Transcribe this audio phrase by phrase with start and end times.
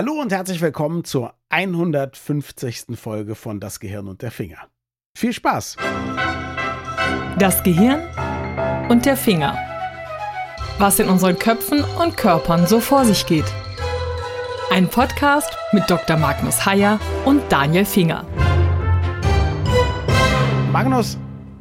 [0.00, 2.86] Hallo und herzlich willkommen zur 150.
[2.94, 4.56] Folge von Das Gehirn und der Finger.
[5.14, 5.76] Viel Spaß!
[7.38, 8.00] Das Gehirn
[8.88, 9.58] und der Finger.
[10.78, 13.44] Was in unseren Köpfen und Körpern so vor sich geht.
[14.70, 16.16] Ein Podcast mit Dr.
[16.16, 18.24] Magnus Heyer und Daniel Finger.
[20.72, 21.18] Magnus,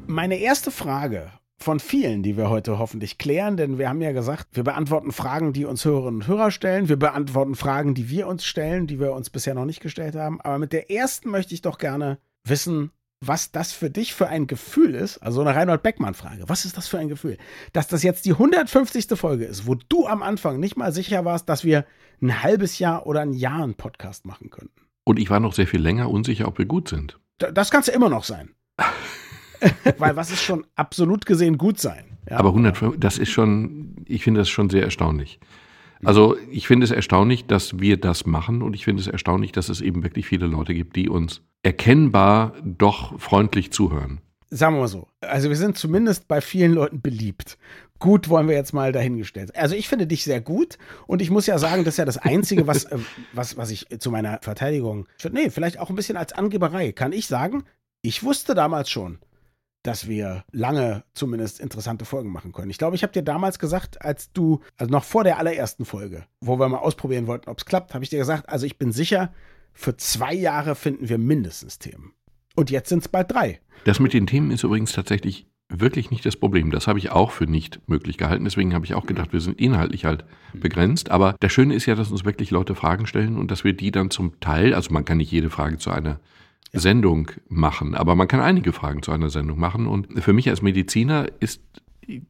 [0.08, 1.30] meine erste Frage
[1.60, 5.54] von vielen, die wir heute hoffentlich klären, denn wir haben ja gesagt, wir beantworten Fragen,
[5.54, 6.90] die uns Hörerinnen und Hörer stellen.
[6.90, 10.40] Wir beantworten Fragen, die wir uns stellen, die wir uns bisher noch nicht gestellt haben.
[10.42, 12.18] Aber mit der ersten möchte ich doch gerne
[12.48, 12.92] wissen,
[13.22, 15.18] was das für dich für ein Gefühl ist.
[15.18, 16.44] Also eine Reinhold Beckmann-Frage.
[16.48, 17.38] Was ist das für ein Gefühl?
[17.74, 19.08] Dass das jetzt die 150.
[19.18, 21.86] Folge ist, wo du am Anfang nicht mal sicher warst, dass wir
[22.22, 24.82] ein halbes Jahr oder ein Jahr einen Podcast machen könnten.
[25.04, 27.20] Und ich war noch sehr viel länger unsicher, ob wir gut sind.
[27.38, 28.52] Das kann es immer noch sein.
[29.98, 32.06] Weil was ist schon absolut gesehen gut sein?
[32.30, 32.38] Ja.
[32.38, 35.40] Aber 105, das ist schon, ich finde das schon sehr erstaunlich.
[36.04, 39.70] Also ich finde es erstaunlich, dass wir das machen und ich finde es erstaunlich, dass
[39.70, 44.22] es eben wirklich viele Leute gibt, die uns erkennbar doch freundlich zuhören.
[44.50, 45.08] Sagen wir mal so.
[45.22, 47.58] Also wir sind zumindest bei vielen Leuten beliebt.
[48.00, 49.56] Gut wollen wir jetzt mal dahingestellt.
[49.56, 52.18] Also ich finde dich sehr gut und ich muss ja sagen, das ist ja das
[52.18, 52.98] Einzige, was, äh,
[53.34, 57.28] was, was ich zu meiner Verteidigung, nee, vielleicht auch ein bisschen als Angeberei, kann ich
[57.28, 57.64] sagen,
[58.02, 59.20] ich wusste damals schon,
[59.84, 62.70] dass wir lange zumindest interessante Folgen machen können.
[62.70, 66.26] Ich glaube, ich habe dir damals gesagt, als du, also noch vor der allerersten Folge,
[66.42, 68.92] wo wir mal ausprobieren wollten, ob es klappt, habe ich dir gesagt, also ich bin
[68.92, 69.34] sicher,
[69.74, 72.14] für zwei Jahre finden wir mindestens Themen.
[72.56, 73.62] Und jetzt sind es bald drei.
[73.86, 76.72] Das mit den Themen ist übrigens tatsächlich wirklich nicht das Problem.
[76.72, 78.44] Das habe ich auch für nicht möglich gehalten.
[78.44, 81.12] Deswegen habe ich auch gedacht, wir sind inhaltlich halt begrenzt.
[81.12, 83.92] Aber das Schöne ist ja, dass uns wirklich Leute Fragen stellen und dass wir die
[83.92, 86.20] dann zum Teil, also man kann nicht jede Frage zu einer.
[86.74, 87.96] Sendung machen.
[87.96, 89.88] Aber man kann einige Fragen zu einer Sendung machen.
[89.88, 91.62] Und für mich als Mediziner ist,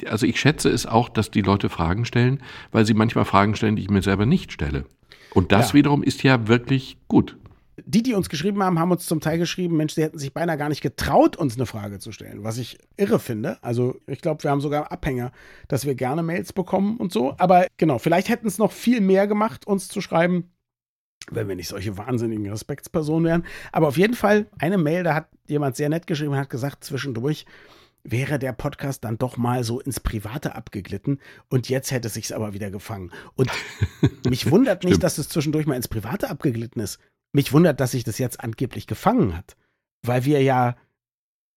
[0.06, 3.76] also ich schätze es auch, dass die Leute Fragen stellen, weil sie manchmal Fragen stellen,
[3.76, 4.86] die ich mir selber nicht stelle.
[5.34, 5.74] Und das ja.
[5.76, 7.38] wiederum ist ja wirklich gut.
[7.86, 10.58] Die, die uns geschrieben haben, haben uns zum Teil geschrieben, Mensch, sie hätten sich beinahe
[10.58, 13.58] gar nicht getraut, uns eine Frage zu stellen, was ich irre finde.
[13.64, 15.32] Also ich glaube, wir haben sogar Abhänger,
[15.68, 17.36] dass wir gerne Mails bekommen und so.
[17.38, 20.52] Aber genau, vielleicht hätten es noch viel mehr gemacht, uns zu schreiben
[21.32, 23.46] wenn wir nicht solche wahnsinnigen Respektspersonen wären.
[23.72, 26.84] Aber auf jeden Fall eine Mail, da hat jemand sehr nett geschrieben und hat gesagt,
[26.84, 27.46] zwischendurch
[28.04, 31.20] wäre der Podcast dann doch mal so ins Private abgeglitten
[31.50, 33.12] und jetzt hätte es sich aber wieder gefangen.
[33.36, 33.52] Und
[34.30, 37.00] mich wundert nicht, dass es zwischendurch mal ins Private abgeglitten ist.
[37.34, 39.56] Mich wundert, dass sich das jetzt angeblich gefangen hat.
[40.02, 40.78] Weil wir ja,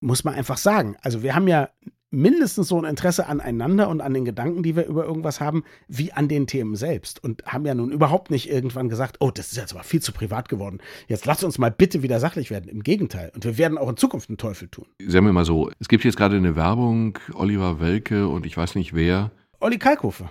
[0.01, 1.71] muss man einfach sagen, also wir haben ja
[2.13, 6.13] mindestens so ein Interesse aneinander und an den Gedanken, die wir über irgendwas haben, wie
[6.13, 7.23] an den Themen selbst.
[7.25, 10.13] Und haben ja nun überhaupt nicht irgendwann gesagt, oh, das ist jetzt aber viel zu
[10.13, 10.79] privat geworden.
[11.09, 12.69] Jetzt lass uns mal bitte wieder sachlich werden.
[12.69, 13.33] Im Gegenteil.
[13.35, 14.85] Und wir werden auch in Zukunft einen Teufel tun.
[15.05, 18.75] Sagen wir mal so, es gibt jetzt gerade eine Werbung, Oliver Welke und ich weiß
[18.75, 19.31] nicht wer.
[19.61, 20.29] Olli Kalkofe.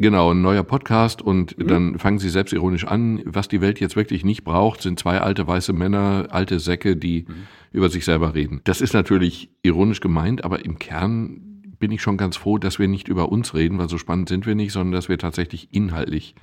[0.00, 1.66] Genau, ein neuer Podcast und mhm.
[1.66, 3.20] dann fangen sie selbstironisch an.
[3.24, 7.26] Was die Welt jetzt wirklich nicht braucht, sind zwei alte weiße Männer, alte Säcke, die
[7.26, 7.34] mhm.
[7.72, 8.60] über sich selber reden.
[8.62, 11.40] Das ist natürlich ironisch gemeint, aber im Kern
[11.80, 14.46] bin ich schon ganz froh, dass wir nicht über uns reden, weil so spannend sind
[14.46, 16.36] wir nicht, sondern dass wir tatsächlich inhaltlich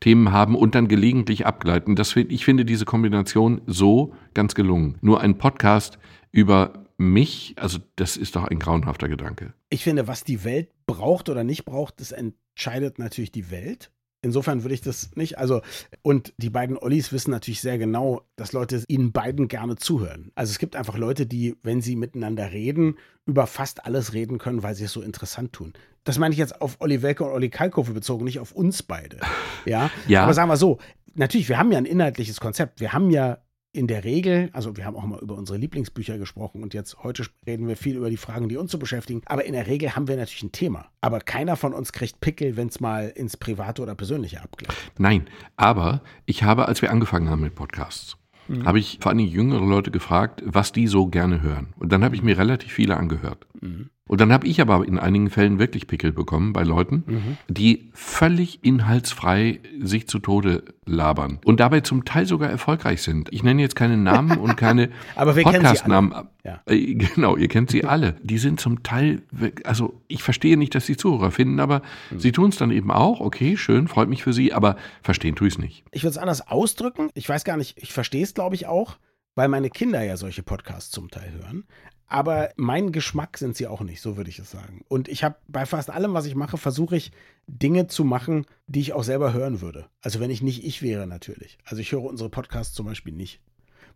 [0.00, 1.94] Themen haben und dann gelegentlich abgleiten.
[1.94, 4.96] Das, ich finde diese Kombination so ganz gelungen.
[5.00, 5.98] Nur ein Podcast
[6.32, 9.54] über mich, also das ist doch ein grauenhafter Gedanke.
[9.70, 13.90] Ich finde, was die Welt braucht oder nicht braucht, das entscheidet natürlich die Welt.
[14.22, 15.60] Insofern würde ich das nicht, also,
[16.02, 20.32] und die beiden Ollis wissen natürlich sehr genau, dass Leute ihnen beiden gerne zuhören.
[20.34, 24.62] Also es gibt einfach Leute, die, wenn sie miteinander reden, über fast alles reden können,
[24.64, 25.74] weil sie es so interessant tun.
[26.02, 29.20] Das meine ich jetzt auf Olli Welke und Olli Kalkofe bezogen, nicht auf uns beide.
[29.64, 29.90] Ja?
[30.08, 30.24] ja.
[30.24, 30.78] Aber sagen wir so,
[31.14, 32.80] natürlich, wir haben ja ein inhaltliches Konzept.
[32.80, 33.38] Wir haben ja
[33.76, 37.26] in der Regel, also wir haben auch mal über unsere Lieblingsbücher gesprochen und jetzt heute
[37.46, 40.08] reden wir viel über die Fragen, die uns so beschäftigen, aber in der Regel haben
[40.08, 40.86] wir natürlich ein Thema.
[41.02, 44.74] Aber keiner von uns kriegt Pickel, wenn es mal ins Private oder Persönliche abgleicht.
[44.98, 45.26] Nein,
[45.56, 48.16] aber ich habe, als wir angefangen haben mit Podcasts,
[48.48, 48.64] mhm.
[48.64, 51.74] habe ich vor allem jüngere Leute gefragt, was die so gerne hören.
[51.78, 53.46] Und dann habe ich mir relativ viele angehört.
[53.60, 53.90] Mhm.
[54.08, 57.36] Und dann habe ich aber in einigen Fällen wirklich Pickel bekommen bei Leuten, mhm.
[57.48, 63.28] die völlig inhaltsfrei sich zu Tode labern und dabei zum Teil sogar erfolgreich sind.
[63.32, 66.28] Ich nenne jetzt keine Namen und keine Podcast-Namen.
[66.44, 66.62] Ja.
[66.66, 68.14] Äh, genau, ihr kennt sie alle.
[68.22, 69.22] Die sind zum Teil,
[69.64, 72.20] also ich verstehe nicht, dass sie Zuhörer finden, aber mhm.
[72.20, 73.20] sie tun es dann eben auch.
[73.20, 75.84] Okay, schön, freut mich für sie, aber verstehen tue ich es nicht.
[75.90, 77.10] Ich würde es anders ausdrücken.
[77.14, 78.98] Ich weiß gar nicht, ich verstehe es, glaube ich, auch
[79.36, 81.64] weil meine Kinder ja solche Podcasts zum Teil hören.
[82.08, 84.84] Aber mein Geschmack sind sie auch nicht, so würde ich es sagen.
[84.88, 87.10] Und ich habe bei fast allem, was ich mache, versuche ich
[87.48, 89.86] Dinge zu machen, die ich auch selber hören würde.
[90.00, 91.58] Also wenn ich nicht ich wäre natürlich.
[91.64, 93.40] Also ich höre unsere Podcasts zum Beispiel nicht.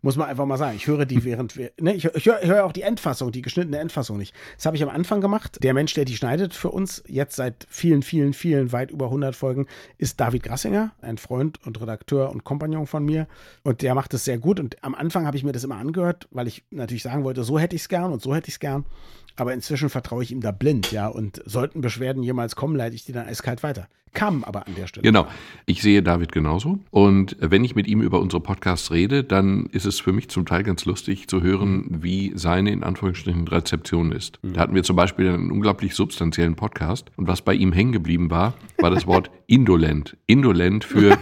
[0.03, 0.75] Muss man einfach mal sagen.
[0.75, 3.77] Ich höre die während wir, ne, ich, ich höre hör auch die Endfassung, die geschnittene
[3.77, 4.35] Endfassung nicht.
[4.57, 5.57] Das habe ich am Anfang gemacht.
[5.63, 9.35] Der Mensch, der die schneidet für uns, jetzt seit vielen, vielen, vielen, weit über 100
[9.35, 9.67] Folgen,
[9.97, 13.27] ist David Grassinger, ein Freund und Redakteur und Kompagnon von mir.
[13.63, 14.59] Und der macht es sehr gut.
[14.59, 17.59] Und am Anfang habe ich mir das immer angehört, weil ich natürlich sagen wollte, so
[17.59, 18.85] hätte ich es gern und so hätte ich es gern.
[19.35, 21.07] Aber inzwischen vertraue ich ihm da blind, ja.
[21.07, 23.87] Und sollten Beschwerden jemals kommen, leite ich die dann eiskalt weiter.
[24.13, 25.03] Kam aber an der Stelle.
[25.03, 25.27] Genau.
[25.65, 26.79] Ich sehe David genauso.
[26.89, 30.45] Und wenn ich mit ihm über unsere Podcasts rede, dann ist es für mich zum
[30.45, 34.39] Teil ganz lustig zu hören, wie seine in Anführungsstrichen Rezeption ist.
[34.43, 34.53] Mhm.
[34.53, 37.09] Da hatten wir zum Beispiel einen unglaublich substanziellen Podcast.
[37.15, 40.17] Und was bei ihm hängen geblieben war, war das Wort indolent.
[40.27, 41.17] Indolent für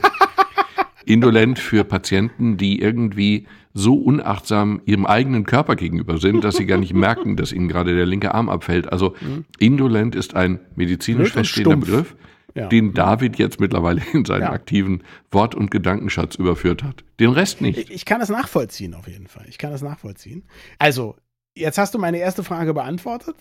[1.06, 6.78] indolent für Patienten, die irgendwie so unachtsam ihrem eigenen Körper gegenüber sind, dass sie gar
[6.78, 8.92] nicht merken, dass ihnen gerade der linke Arm abfällt.
[8.92, 9.16] Also
[9.60, 12.16] indolent ist ein medizinisch feststehender Begriff,
[12.56, 12.68] ja.
[12.68, 14.52] den David jetzt mittlerweile in seinen ja.
[14.52, 17.04] aktiven Wort- und Gedankenschatz überführt hat.
[17.20, 17.90] Den Rest nicht.
[17.90, 19.46] Ich kann das nachvollziehen auf jeden Fall.
[19.48, 20.44] Ich kann das nachvollziehen.
[20.78, 21.16] Also,
[21.56, 23.36] jetzt hast du meine erste Frage beantwortet.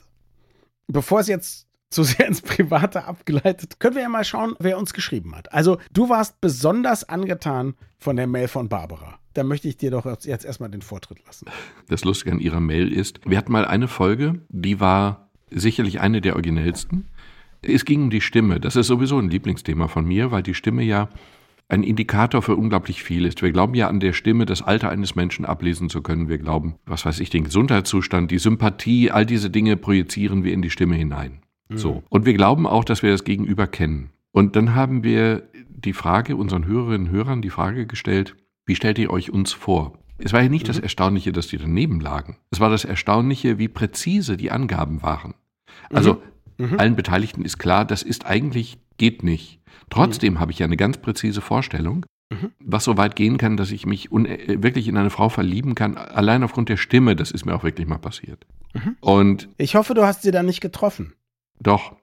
[0.87, 4.93] Bevor es jetzt zu sehr ins Private abgeleitet, können wir ja mal schauen, wer uns
[4.93, 5.53] geschrieben hat.
[5.53, 9.19] Also, du warst besonders angetan von der Mail von Barbara.
[9.39, 11.47] Da möchte ich dir doch jetzt erstmal den Vortritt lassen.
[11.87, 16.21] Das Lustige an ihrer Mail ist, wir hatten mal eine Folge, die war sicherlich eine
[16.21, 17.07] der originellsten.
[17.63, 18.59] Es ging um die Stimme.
[18.59, 21.09] Das ist sowieso ein Lieblingsthema von mir, weil die Stimme ja
[21.69, 23.41] ein Indikator für unglaublich viel ist.
[23.41, 26.29] Wir glauben ja an der Stimme das Alter eines Menschen ablesen zu können.
[26.29, 30.63] Wir glauben, was weiß ich, den Gesundheitszustand, die Sympathie, all diese Dinge projizieren wir in
[30.63, 31.43] die Stimme hinein.
[31.73, 31.95] So.
[31.95, 32.03] Mhm.
[32.09, 34.11] Und wir glauben auch, dass wir das Gegenüber kennen.
[34.33, 38.35] Und dann haben wir die Frage, unseren Hörerinnen und Hörern die Frage gestellt,
[38.69, 39.95] wie stellt ihr euch uns vor?
[40.19, 40.69] Es war ja nicht mhm.
[40.69, 42.37] das Erstaunliche, dass die daneben lagen.
[42.51, 45.35] Es war das Erstaunliche, wie präzise die Angaben waren.
[45.91, 46.23] Also
[46.59, 46.73] mhm.
[46.73, 46.79] mhm.
[46.79, 49.61] allen Beteiligten ist klar, das ist eigentlich, geht nicht.
[49.91, 50.41] Trotzdem mhm.
[50.41, 52.51] habe ich ja eine ganz präzise Vorstellung, mhm.
[52.61, 55.97] was so weit gehen kann, dass ich mich äh, wirklich in eine Frau verlieben kann,
[55.97, 57.17] allein aufgrund der Stimme.
[57.17, 58.47] Das ist mir auch wirklich mal passiert.
[59.01, 61.15] Und ich hoffe, du hast sie dann nicht getroffen.
[61.61, 61.97] Doch.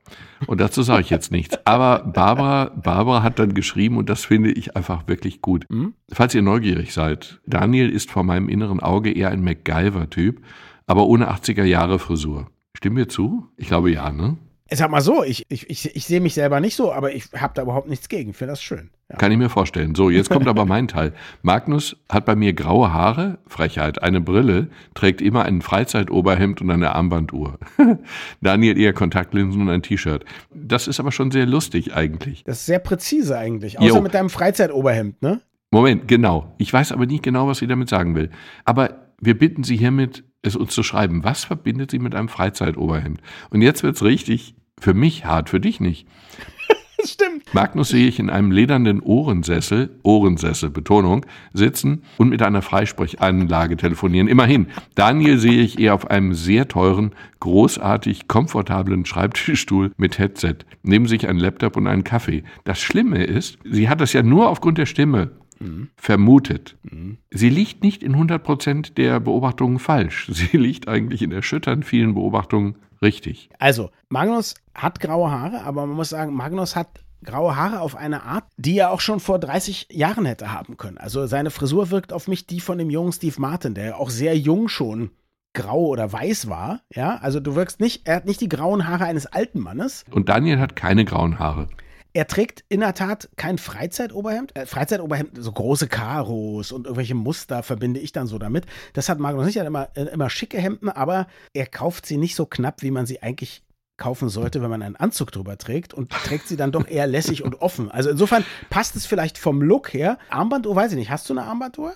[0.47, 1.57] Und dazu sage ich jetzt nichts.
[1.65, 5.65] Aber Barbara, Barbara hat dann geschrieben, und das finde ich einfach wirklich gut.
[5.69, 5.93] Mhm.
[6.11, 10.41] Falls ihr neugierig seid, Daniel ist vor meinem inneren Auge eher ein MacGyver-Typ,
[10.85, 12.47] aber ohne 80er Jahre Frisur.
[12.75, 13.47] Stimmen wir zu?
[13.57, 14.37] Ich glaube ja, ne?
[14.71, 17.53] Sag mal so, ich, ich, ich, ich sehe mich selber nicht so, aber ich habe
[17.53, 18.33] da überhaupt nichts gegen.
[18.33, 18.89] Finde das schön.
[19.11, 19.17] Ja.
[19.17, 19.93] Kann ich mir vorstellen.
[19.93, 21.13] So, jetzt kommt aber mein Teil.
[21.43, 26.95] Magnus hat bei mir graue Haare, Frechheit, eine Brille, trägt immer ein Freizeitoberhemd und eine
[26.95, 27.59] Armbanduhr.
[28.41, 30.25] Daniel eher Kontaktlinsen und ein T-Shirt.
[30.51, 32.43] Das ist aber schon sehr lustig eigentlich.
[32.45, 33.77] Das ist sehr präzise eigentlich.
[33.77, 34.01] Außer jo.
[34.01, 35.41] mit deinem Freizeitoberhemd, ne?
[35.69, 36.55] Moment, genau.
[36.57, 38.31] Ich weiß aber nicht genau, was sie damit sagen will.
[38.63, 41.23] Aber wir bitten Sie hiermit, es uns zu schreiben.
[41.23, 43.21] Was verbindet sie mit einem Freizeitoberhemd?
[43.49, 46.07] Und jetzt wird's richtig für mich hart, für dich nicht.
[47.03, 47.53] Stimmt.
[47.53, 54.27] Magnus sehe ich in einem ledernden Ohrensessel, Ohrensessel, Betonung, sitzen und mit einer Freisprechanlage telefonieren.
[54.27, 54.67] Immerhin.
[54.95, 61.27] Daniel sehe ich eher auf einem sehr teuren, großartig komfortablen Schreibtischstuhl mit Headset, neben sich
[61.27, 62.43] einen Laptop und einen Kaffee.
[62.63, 65.89] Das Schlimme ist, sie hat das ja nur aufgrund der Stimme mhm.
[65.95, 66.77] vermutet.
[66.83, 67.17] Mhm.
[67.31, 70.29] Sie liegt nicht in 100 Prozent der Beobachtungen falsch.
[70.31, 73.49] Sie liegt eigentlich in erschütternd vielen Beobachtungen richtig.
[73.59, 78.23] Also, Magnus hat graue Haare, aber man muss sagen, Magnus hat graue Haare auf eine
[78.23, 80.97] Art, die er auch schon vor 30 Jahren hätte haben können.
[80.97, 84.37] Also seine Frisur wirkt auf mich die von dem jungen Steve Martin, der auch sehr
[84.37, 85.09] jung schon
[85.53, 86.81] grau oder weiß war.
[86.93, 90.03] Ja, also du wirkst nicht, er hat nicht die grauen Haare eines alten Mannes.
[90.11, 91.67] Und Daniel hat keine grauen Haare.
[92.15, 94.55] Er trägt in der Tat kein Freizeitoberhemd.
[94.55, 98.65] Äh, Freizeitoberhemd, so große Karos und irgendwelche Muster verbinde ich dann so damit.
[98.93, 99.57] Das hat Magnus nicht.
[99.57, 102.91] Er hat immer, äh, immer schicke Hemden, aber er kauft sie nicht so knapp, wie
[102.91, 103.63] man sie eigentlich
[103.97, 107.43] kaufen sollte, wenn man einen Anzug drüber trägt und trägt sie dann doch eher lässig
[107.43, 107.91] und offen.
[107.91, 110.17] Also insofern passt es vielleicht vom Look her.
[110.29, 111.09] Armbanduhr, weiß ich nicht.
[111.09, 111.95] Hast du eine Armbanduhr?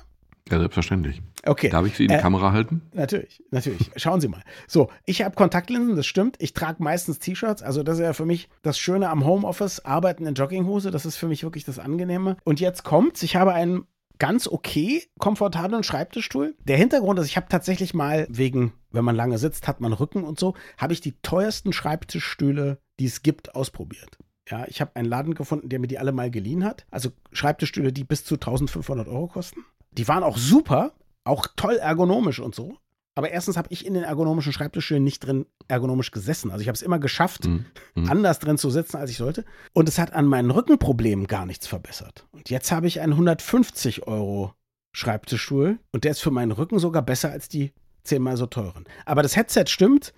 [0.49, 1.21] Ja, selbstverständlich.
[1.45, 1.69] Okay.
[1.69, 2.81] Darf ich Sie in die äh, Kamera halten?
[2.93, 3.91] Natürlich, natürlich.
[3.95, 4.43] Schauen Sie mal.
[4.67, 6.35] So, ich habe Kontaktlinsen, das stimmt.
[6.39, 7.63] Ich trage meistens T-Shirts.
[7.63, 9.85] Also, das ist ja für mich das Schöne am Homeoffice.
[9.85, 12.37] Arbeiten in Jogginghose, das ist für mich wirklich das Angenehme.
[12.43, 13.23] Und jetzt kommt's.
[13.23, 13.85] Ich habe einen
[14.19, 16.55] ganz okay komfortablen Schreibtischstuhl.
[16.65, 20.23] Der Hintergrund ist, ich habe tatsächlich mal wegen, wenn man lange sitzt, hat man Rücken
[20.23, 24.17] und so, habe ich die teuersten Schreibtischstühle, die es gibt, ausprobiert.
[24.49, 26.85] Ja, ich habe einen Laden gefunden, der mir die alle mal geliehen hat.
[26.91, 29.63] Also Schreibtischstühle, die bis zu 1500 Euro kosten.
[29.91, 32.77] Die waren auch super, auch toll ergonomisch und so.
[33.15, 36.51] Aber erstens habe ich in den ergonomischen Schreibtischstühlen nicht drin ergonomisch gesessen.
[36.51, 37.65] Also ich habe es immer geschafft, mhm.
[37.95, 38.09] mhm.
[38.09, 39.43] anders drin zu sitzen, als ich sollte.
[39.73, 42.25] Und es hat an meinen Rückenproblemen gar nichts verbessert.
[42.31, 44.53] Und jetzt habe ich einen 150 Euro
[44.93, 47.73] Schreibtischstuhl und der ist für meinen Rücken sogar besser als die
[48.03, 48.85] zehnmal so teuren.
[49.05, 50.13] Aber das Headset stimmt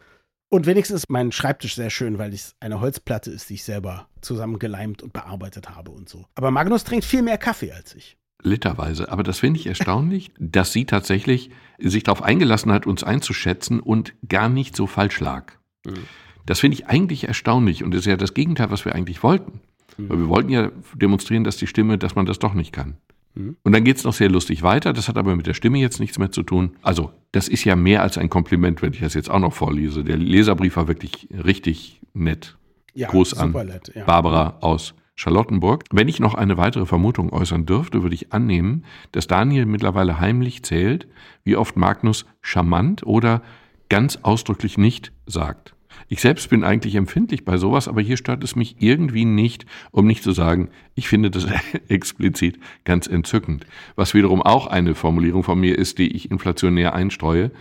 [0.49, 4.07] und wenigstens ist mein Schreibtisch sehr schön, weil es eine Holzplatte ist, die ich selber
[4.21, 6.25] zusammengeleimt und bearbeitet habe und so.
[6.35, 8.17] Aber Magnus trinkt viel mehr Kaffee als ich.
[8.43, 9.11] Literweise.
[9.11, 14.13] Aber das finde ich erstaunlich, dass sie tatsächlich sich darauf eingelassen hat, uns einzuschätzen und
[14.27, 15.53] gar nicht so falsch lag.
[15.85, 15.93] Mhm.
[16.45, 19.61] Das finde ich eigentlich erstaunlich und ist ja das Gegenteil, was wir eigentlich wollten.
[19.97, 20.09] Mhm.
[20.09, 22.97] Weil wir wollten ja demonstrieren, dass die Stimme, dass man das doch nicht kann.
[23.35, 23.57] Mhm.
[23.63, 24.93] Und dann geht es noch sehr lustig weiter.
[24.93, 26.71] Das hat aber mit der Stimme jetzt nichts mehr zu tun.
[26.81, 30.03] Also, das ist ja mehr als ein Kompliment, wenn ich das jetzt auch noch vorlese.
[30.03, 32.57] Der Leserbrief war wirklich richtig nett.
[32.93, 34.03] Ja, Gruß an nett, ja.
[34.03, 35.85] Barbara aus Charlottenburg.
[35.91, 40.63] Wenn ich noch eine weitere Vermutung äußern dürfte, würde ich annehmen, dass Daniel mittlerweile heimlich
[40.63, 41.07] zählt,
[41.43, 43.41] wie oft Magnus charmant oder
[43.89, 45.75] ganz ausdrücklich nicht sagt.
[46.07, 50.07] Ich selbst bin eigentlich empfindlich bei sowas, aber hier stört es mich irgendwie nicht, um
[50.07, 51.45] nicht zu sagen, ich finde das
[51.87, 53.65] explizit ganz entzückend.
[53.95, 57.51] Was wiederum auch eine Formulierung von mir ist, die ich inflationär einstreue.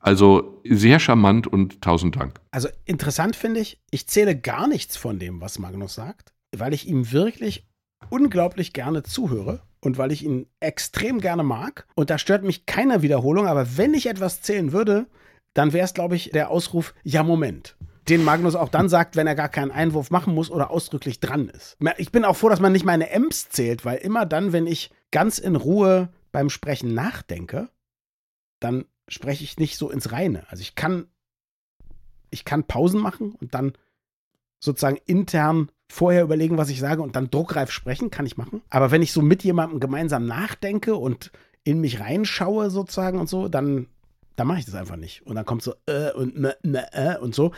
[0.00, 2.40] Also sehr charmant und tausend Dank.
[2.50, 6.86] Also interessant finde ich, ich zähle gar nichts von dem, was Magnus sagt, weil ich
[6.86, 7.66] ihm wirklich
[8.10, 11.86] unglaublich gerne zuhöre und weil ich ihn extrem gerne mag.
[11.94, 15.06] Und da stört mich keine Wiederholung, aber wenn ich etwas zählen würde,
[15.54, 17.76] dann wäre es, glaube ich, der Ausruf, ja, Moment.
[18.08, 21.48] Den Magnus auch dann sagt, wenn er gar keinen Einwurf machen muss oder ausdrücklich dran
[21.48, 21.76] ist.
[21.98, 24.90] Ich bin auch froh, dass man nicht meine Ems zählt, weil immer dann, wenn ich
[25.10, 27.68] ganz in Ruhe beim Sprechen nachdenke,
[28.58, 30.46] dann spreche ich nicht so ins Reine.
[30.48, 31.06] Also ich kann,
[32.30, 33.72] ich kann Pausen machen und dann
[34.58, 38.62] sozusagen intern vorher überlegen, was ich sage und dann druckreif sprechen, kann ich machen.
[38.70, 41.30] Aber wenn ich so mit jemandem gemeinsam nachdenke und
[41.64, 43.86] in mich reinschaue sozusagen und so, dann
[44.34, 45.26] da mache ich das einfach nicht.
[45.26, 47.52] Und dann kommt so äh und ne, ne, äh und so.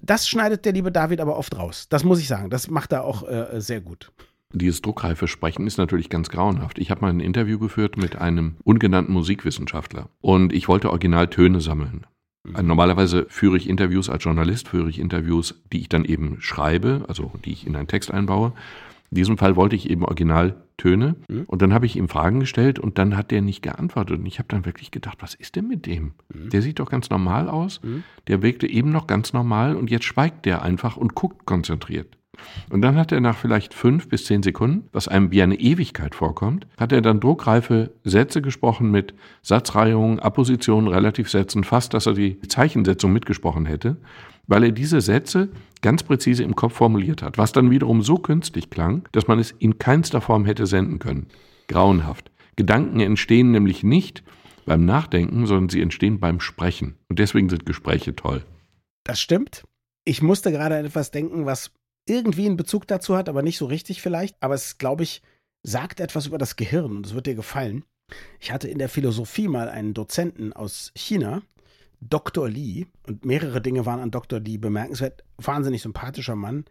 [0.00, 1.88] Das schneidet der liebe David aber oft raus.
[1.90, 2.48] Das muss ich sagen.
[2.48, 4.12] Das macht er auch äh, sehr gut.
[4.52, 6.78] Dieses druckreife Sprechen ist natürlich ganz grauenhaft.
[6.78, 12.06] Ich habe mal ein Interview geführt mit einem ungenannten Musikwissenschaftler und ich wollte Originaltöne sammeln.
[12.44, 12.66] Mhm.
[12.66, 17.32] Normalerweise führe ich Interviews als Journalist, führe ich Interviews, die ich dann eben schreibe, also
[17.44, 18.52] die ich in einen Text einbaue.
[19.10, 21.44] In diesem Fall wollte ich eben Originaltöne mhm.
[21.46, 24.38] und dann habe ich ihm Fragen gestellt und dann hat der nicht geantwortet und ich
[24.38, 26.12] habe dann wirklich gedacht, was ist denn mit dem?
[26.32, 26.50] Mhm.
[26.50, 28.04] Der sieht doch ganz normal aus, mhm.
[28.28, 32.16] der wirkte eben noch ganz normal und jetzt schweigt der einfach und guckt konzentriert.
[32.70, 36.14] Und dann hat er nach vielleicht fünf bis zehn Sekunden, was einem wie eine Ewigkeit
[36.14, 39.12] vorkommt, hat er dann druckreife Sätze gesprochen mit
[39.42, 43.98] Satzreihungen, Appositionen, Relativsätzen, fast, dass er die Zeichensetzung mitgesprochen hätte
[44.50, 45.48] weil er diese Sätze
[45.80, 49.52] ganz präzise im Kopf formuliert hat, was dann wiederum so künstlich klang, dass man es
[49.52, 51.28] in keinster Form hätte senden können.
[51.68, 52.30] Grauenhaft.
[52.56, 54.22] Gedanken entstehen nämlich nicht
[54.66, 56.96] beim Nachdenken, sondern sie entstehen beim Sprechen.
[57.08, 58.44] Und deswegen sind Gespräche toll.
[59.04, 59.64] Das stimmt.
[60.04, 61.72] Ich musste gerade an etwas denken, was
[62.06, 64.36] irgendwie einen Bezug dazu hat, aber nicht so richtig vielleicht.
[64.40, 65.22] Aber es, glaube ich,
[65.62, 67.84] sagt etwas über das Gehirn und es wird dir gefallen.
[68.40, 71.42] Ich hatte in der Philosophie mal einen Dozenten aus China,
[72.00, 72.48] Dr.
[72.48, 74.40] Lee, und mehrere Dinge waren an Dr.
[74.40, 76.64] Lee bemerkenswert, wahnsinnig sympathischer Mann.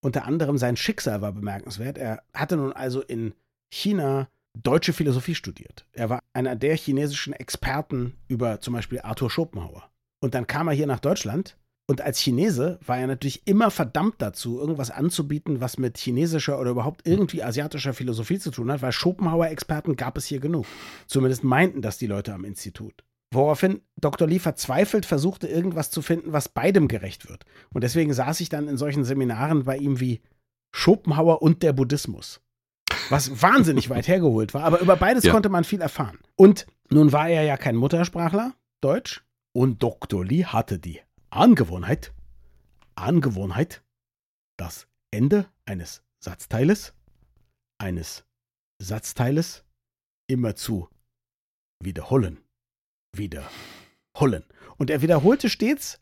[0.00, 1.98] Unter anderem sein Schicksal war bemerkenswert.
[1.98, 3.34] Er hatte nun also in
[3.72, 5.86] China deutsche Philosophie studiert.
[5.92, 9.90] Er war einer der chinesischen Experten über zum Beispiel Arthur Schopenhauer.
[10.20, 11.56] Und dann kam er hier nach Deutschland
[11.90, 16.72] und als Chinese war er natürlich immer verdammt dazu, irgendwas anzubieten, was mit chinesischer oder
[16.72, 20.66] überhaupt irgendwie asiatischer Philosophie zu tun hat, weil Schopenhauer-Experten gab es hier genug.
[21.06, 23.04] Zumindest meinten das die Leute am Institut.
[23.30, 24.26] Woraufhin Dr.
[24.26, 27.44] Lee verzweifelt versuchte, irgendwas zu finden, was beidem gerecht wird.
[27.70, 30.22] Und deswegen saß ich dann in solchen Seminaren bei ihm wie
[30.74, 32.40] Schopenhauer und der Buddhismus.
[33.10, 35.32] Was wahnsinnig weit hergeholt war, aber über beides ja.
[35.32, 36.18] konnte man viel erfahren.
[36.36, 40.24] Und nun war er ja kein Muttersprachler, Deutsch, und Dr.
[40.24, 42.14] Lee hatte die Angewohnheit,
[42.94, 43.82] Angewohnheit,
[44.56, 46.94] das Ende eines Satzteiles,
[47.78, 48.24] eines
[48.80, 49.64] Satzteiles
[50.28, 50.88] immer zu
[51.80, 52.38] wiederholen
[53.12, 54.44] wiederholen.
[54.76, 56.00] Und er wiederholte stets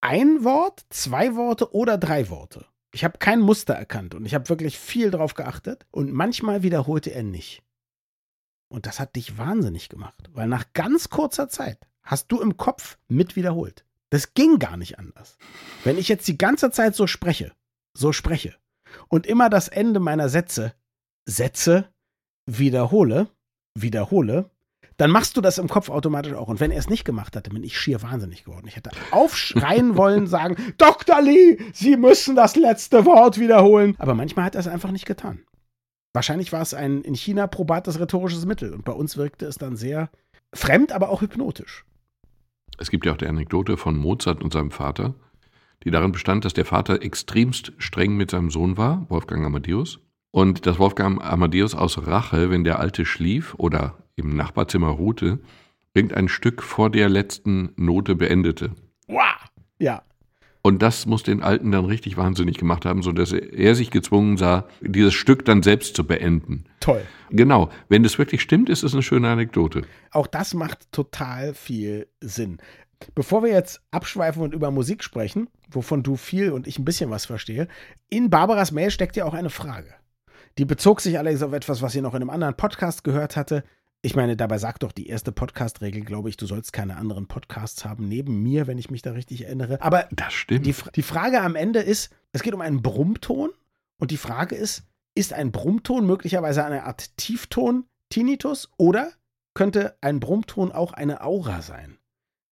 [0.00, 2.66] ein Wort, zwei Worte oder drei Worte.
[2.92, 5.86] Ich habe kein Muster erkannt und ich habe wirklich viel drauf geachtet.
[5.90, 7.62] Und manchmal wiederholte er nicht.
[8.68, 12.98] Und das hat dich wahnsinnig gemacht, weil nach ganz kurzer Zeit hast du im Kopf
[13.08, 13.84] mit wiederholt.
[14.10, 15.38] Das ging gar nicht anders.
[15.84, 17.52] Wenn ich jetzt die ganze Zeit so spreche,
[17.94, 18.56] so spreche
[19.08, 20.74] und immer das Ende meiner Sätze,
[21.26, 21.92] Sätze
[22.46, 23.28] wiederhole,
[23.74, 24.50] wiederhole,
[24.96, 26.48] dann machst du das im Kopf automatisch auch.
[26.48, 28.66] Und wenn er es nicht gemacht hatte, bin ich schier wahnsinnig geworden.
[28.68, 31.20] Ich hätte aufschreien wollen, sagen, Dr.
[31.20, 33.94] Lee, Sie müssen das letzte Wort wiederholen.
[33.98, 35.40] Aber manchmal hat er es einfach nicht getan.
[36.12, 38.72] Wahrscheinlich war es ein in China probates rhetorisches Mittel.
[38.72, 40.10] Und bei uns wirkte es dann sehr
[40.54, 41.84] fremd, aber auch hypnotisch.
[42.78, 45.14] Es gibt ja auch die Anekdote von Mozart und seinem Vater,
[45.84, 50.00] die darin bestand, dass der Vater extremst streng mit seinem Sohn war, Wolfgang Amadeus.
[50.30, 55.40] Und dass Wolfgang Amadeus aus Rache, wenn der Alte schlief oder im Nachbarzimmer ruhte,
[55.94, 58.72] irgendein Stück vor der letzten Note beendete.
[59.08, 59.24] Wow.
[59.78, 60.02] Ja.
[60.62, 64.68] Und das muss den Alten dann richtig wahnsinnig gemacht haben, sodass er sich gezwungen sah,
[64.80, 66.64] dieses Stück dann selbst zu beenden.
[66.78, 67.02] Toll.
[67.30, 67.70] Genau.
[67.88, 69.82] Wenn das wirklich stimmt, ist es eine schöne Anekdote.
[70.12, 72.58] Auch das macht total viel Sinn.
[73.16, 77.10] Bevor wir jetzt abschweifen und über Musik sprechen, wovon du viel und ich ein bisschen
[77.10, 77.66] was verstehe,
[78.08, 79.92] in Barbaras Mail steckt ja auch eine Frage.
[80.58, 83.64] Die bezog sich allerdings auf etwas, was sie noch in einem anderen Podcast gehört hatte.
[84.04, 87.84] Ich meine, dabei sagt doch die erste Podcast-Regel, glaube ich, du sollst keine anderen Podcasts
[87.84, 89.80] haben neben mir, wenn ich mich da richtig erinnere.
[89.80, 90.66] Aber das stimmt.
[90.66, 93.50] Die, die Frage am Ende ist, es geht um einen Brummton
[94.00, 94.82] und die Frage ist,
[95.14, 99.12] ist ein Brummton möglicherweise eine Art Tiefton, Tinnitus oder
[99.54, 101.98] könnte ein Brummton auch eine Aura sein?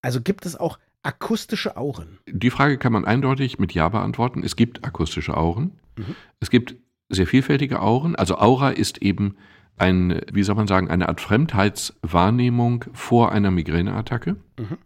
[0.02, 2.20] Also gibt es auch akustische Auren?
[2.28, 4.44] Die Frage kann man eindeutig mit Ja beantworten.
[4.44, 5.80] Es gibt akustische Auren.
[5.96, 6.14] Mhm.
[6.38, 6.76] Es gibt
[7.08, 8.14] sehr vielfältige Auren.
[8.14, 9.36] Also Aura ist eben
[9.80, 14.36] ein, wie soll man sagen, eine Art Fremdheitswahrnehmung vor einer Migräneattacke.
[14.58, 14.78] Mhm.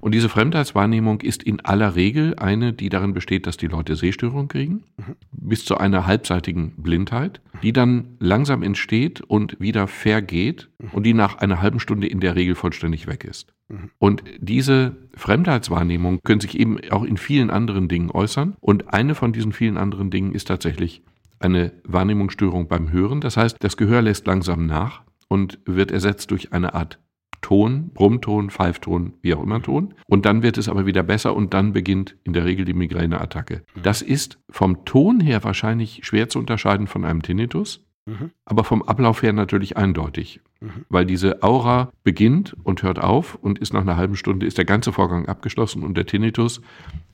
[0.00, 4.46] Und diese Fremdheitswahrnehmung ist in aller Regel eine, die darin besteht, dass die Leute Sehstörungen
[4.46, 5.16] kriegen, mhm.
[5.32, 10.88] bis zu einer halbseitigen Blindheit, die dann langsam entsteht und wieder vergeht mhm.
[10.92, 13.52] und die nach einer halben Stunde in der Regel vollständig weg ist.
[13.68, 13.90] Mhm.
[13.98, 18.54] Und diese Fremdheitswahrnehmung können sich eben auch in vielen anderen Dingen äußern.
[18.60, 21.02] Und eine von diesen vielen anderen Dingen ist tatsächlich
[21.40, 23.20] eine Wahrnehmungsstörung beim Hören.
[23.20, 26.98] Das heißt, das Gehör lässt langsam nach und wird ersetzt durch eine Art
[27.40, 29.94] Ton, Brummton, Pfeifton, wie auch immer Ton.
[30.06, 33.62] Und dann wird es aber wieder besser und dann beginnt in der Regel die Migräneattacke.
[33.80, 38.32] Das ist vom Ton her wahrscheinlich schwer zu unterscheiden von einem Tinnitus, mhm.
[38.44, 40.40] aber vom Ablauf her natürlich eindeutig.
[40.60, 40.84] Mhm.
[40.88, 44.64] Weil diese Aura beginnt und hört auf und ist nach einer halben Stunde ist der
[44.64, 46.60] ganze Vorgang abgeschlossen und der Tinnitus,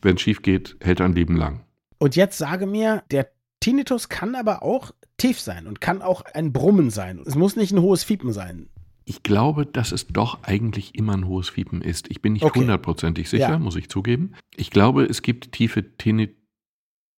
[0.00, 1.60] wenn es schief geht, hält ein Leben lang.
[1.98, 3.30] Und jetzt sage mir, der
[3.64, 7.22] Tinnitus kann aber auch tief sein und kann auch ein Brummen sein.
[7.24, 8.68] Es muss nicht ein hohes Fiepen sein.
[9.06, 12.10] Ich glaube, dass es doch eigentlich immer ein hohes Fiepen ist.
[12.10, 13.36] Ich bin nicht hundertprozentig okay.
[13.38, 13.58] sicher, ja.
[13.58, 14.34] muss ich zugeben.
[14.54, 16.36] Ich glaube, es gibt tiefe Tinnitti.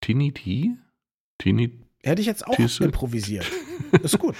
[0.00, 0.76] Tinniti?
[1.38, 1.73] Tinnit
[2.05, 2.85] Hätte ich jetzt auch Tisse.
[2.85, 3.50] improvisiert.
[4.05, 4.37] Ist gut.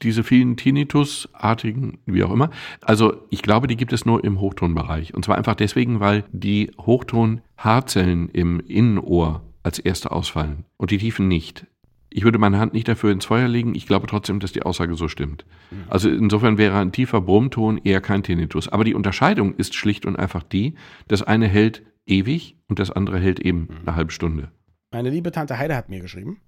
[0.00, 2.48] Diese vielen Tinnitus-artigen, wie auch immer.
[2.80, 5.12] Also ich glaube, die gibt es nur im Hochtonbereich.
[5.12, 11.28] Und zwar einfach deswegen, weil die Hochton-Haarzellen im Innenohr als erste ausfallen und die Tiefen
[11.28, 11.66] nicht.
[12.10, 13.74] Ich würde meine Hand nicht dafür ins Feuer legen.
[13.74, 15.44] Ich glaube trotzdem, dass die Aussage so stimmt.
[15.70, 15.84] Mhm.
[15.88, 18.68] Also insofern wäre ein tiefer Brummton eher kein Tinnitus.
[18.68, 20.74] Aber die Unterscheidung ist schlicht und einfach die,
[21.06, 23.76] das eine hält ewig und das andere hält eben mhm.
[23.86, 24.50] eine halbe Stunde.
[24.90, 26.40] Meine liebe Tante Heide hat mir geschrieben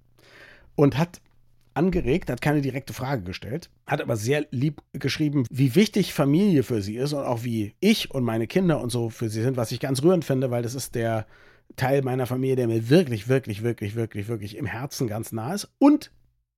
[0.75, 1.21] und hat
[1.73, 6.81] angeregt, hat keine direkte Frage gestellt, hat aber sehr lieb geschrieben, wie wichtig Familie für
[6.81, 9.71] sie ist und auch wie ich und meine Kinder und so für sie sind, was
[9.71, 11.27] ich ganz rührend finde, weil das ist der
[11.75, 15.69] Teil meiner Familie, der mir wirklich, wirklich, wirklich, wirklich, wirklich im Herzen ganz nah ist.
[15.79, 16.11] Und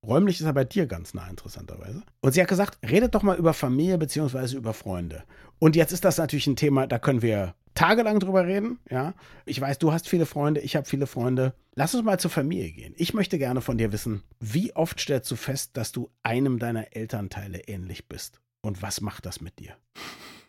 [0.06, 2.04] räumlich ist er bei dir ganz nah, interessanterweise.
[2.22, 5.24] Und sie hat gesagt, redet doch mal über Familie beziehungsweise über Freunde.
[5.60, 8.80] Und jetzt ist das natürlich ein Thema, da können wir tagelang drüber reden.
[8.90, 9.14] Ja,
[9.46, 11.54] ich weiß, du hast viele Freunde, ich habe viele Freunde.
[11.76, 12.94] Lass uns mal zur Familie gehen.
[12.98, 16.96] Ich möchte gerne von dir wissen, wie oft stellst du fest, dass du einem deiner
[16.96, 18.40] Elternteile ähnlich bist?
[18.62, 19.76] Und was macht das mit dir?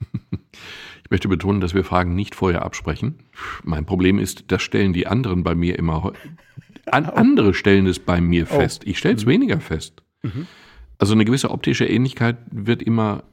[1.05, 3.19] Ich möchte betonen, dass wir Fragen nicht vorher absprechen.
[3.63, 6.15] Mein Problem ist, das stellen die anderen bei mir immer.
[6.87, 8.55] An, andere stellen es bei mir oh.
[8.55, 8.85] fest.
[8.87, 9.31] Ich stelle es mhm.
[9.31, 10.03] weniger fest.
[10.23, 10.47] Mhm.
[10.99, 13.25] Also eine gewisse optische Ähnlichkeit wird immer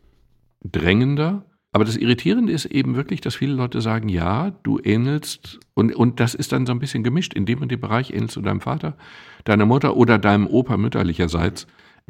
[0.63, 1.45] drängender.
[1.71, 6.19] Aber das Irritierende ist eben wirklich, dass viele Leute sagen, ja, du ähnelst, und, und
[6.19, 7.33] das ist dann so ein bisschen gemischt.
[7.33, 8.97] In dem und dem Bereich ähnelst du deinem Vater,
[9.45, 11.67] deiner Mutter oder deinem Opa mütterlicherseits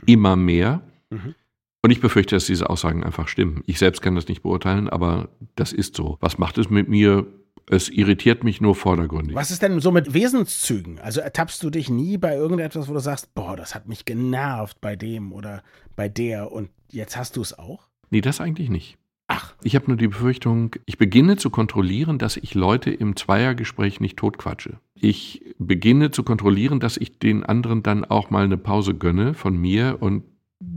[0.08, 0.82] immer mehr.
[1.12, 1.36] Mhm.
[1.84, 3.64] Und ich befürchte, dass diese Aussagen einfach stimmen.
[3.66, 6.18] Ich selbst kann das nicht beurteilen, aber das ist so.
[6.20, 7.26] Was macht es mit mir?
[7.70, 9.36] Es irritiert mich nur vordergründig.
[9.36, 11.00] Was ist denn so mit Wesenszügen?
[11.00, 14.82] Also ertappst du dich nie bei irgendetwas, wo du sagst, boah, das hat mich genervt
[14.82, 15.64] bei dem oder
[15.96, 17.88] bei der und jetzt hast du es auch?
[18.10, 18.98] Nee, das eigentlich nicht.
[19.28, 19.54] Ach.
[19.64, 24.18] Ich habe nur die Befürchtung, ich beginne zu kontrollieren, dass ich Leute im Zweiergespräch nicht
[24.18, 24.80] totquatsche.
[24.94, 29.56] Ich beginne zu kontrollieren, dass ich den anderen dann auch mal eine Pause gönne von
[29.56, 30.24] mir und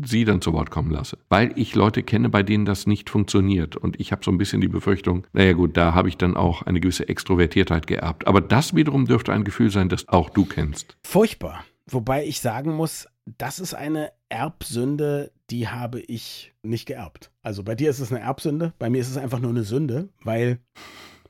[0.05, 1.19] sie dann zu Wort kommen lasse.
[1.29, 3.77] Weil ich Leute kenne, bei denen das nicht funktioniert.
[3.77, 6.63] Und ich habe so ein bisschen die Befürchtung, naja gut, da habe ich dann auch
[6.63, 8.27] eine gewisse Extrovertiertheit geerbt.
[8.27, 10.97] Aber das wiederum dürfte ein Gefühl sein, das auch du kennst.
[11.03, 11.65] Furchtbar.
[11.87, 17.31] Wobei ich sagen muss, das ist eine Erbsünde, die habe ich nicht geerbt.
[17.43, 20.09] Also bei dir ist es eine Erbsünde, bei mir ist es einfach nur eine Sünde,
[20.23, 20.61] weil,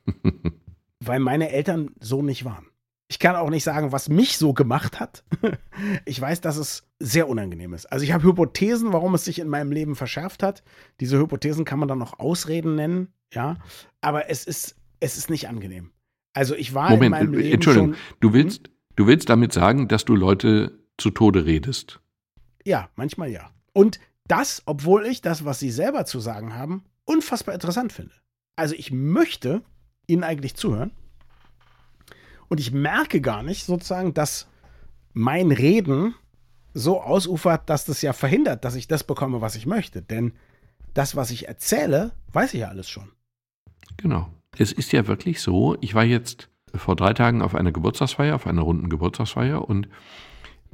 [1.01, 2.67] weil meine Eltern so nicht waren.
[3.09, 5.25] Ich kann auch nicht sagen, was mich so gemacht hat.
[6.07, 7.87] Ich weiß, dass es sehr unangenehm ist.
[7.87, 10.63] Also ich habe Hypothesen, warum es sich in meinem Leben verschärft hat.
[11.01, 13.57] Diese Hypothesen kann man dann noch Ausreden nennen, ja.
[14.01, 15.91] Aber es ist, es ist nicht angenehm.
[16.33, 18.75] Also ich war Moment, in meinem Leben Entschuldigung, schon, du willst, hm?
[18.97, 22.01] du willst damit sagen, dass du Leute zu Tode redest?
[22.65, 23.51] Ja, manchmal ja.
[23.73, 28.15] Und das, obwohl ich das, was sie selber zu sagen haben, unfassbar interessant finde.
[28.57, 29.63] Also ich möchte
[30.07, 30.93] ihnen eigentlich zuhören
[32.49, 34.49] Und ich merke gar nicht sozusagen, dass
[35.13, 36.15] mein Reden
[36.75, 40.03] so ausufert, dass das ja verhindert, dass ich das bekomme, was ich möchte.
[40.03, 40.33] Denn
[40.93, 43.11] das, was ich erzähle, weiß ich ja alles schon.
[43.97, 44.29] Genau.
[44.59, 48.47] Es ist ja wirklich so, ich war jetzt vor drei Tagen auf einer Geburtstagsfeier, auf
[48.47, 49.89] einer runden Geburtstagsfeier und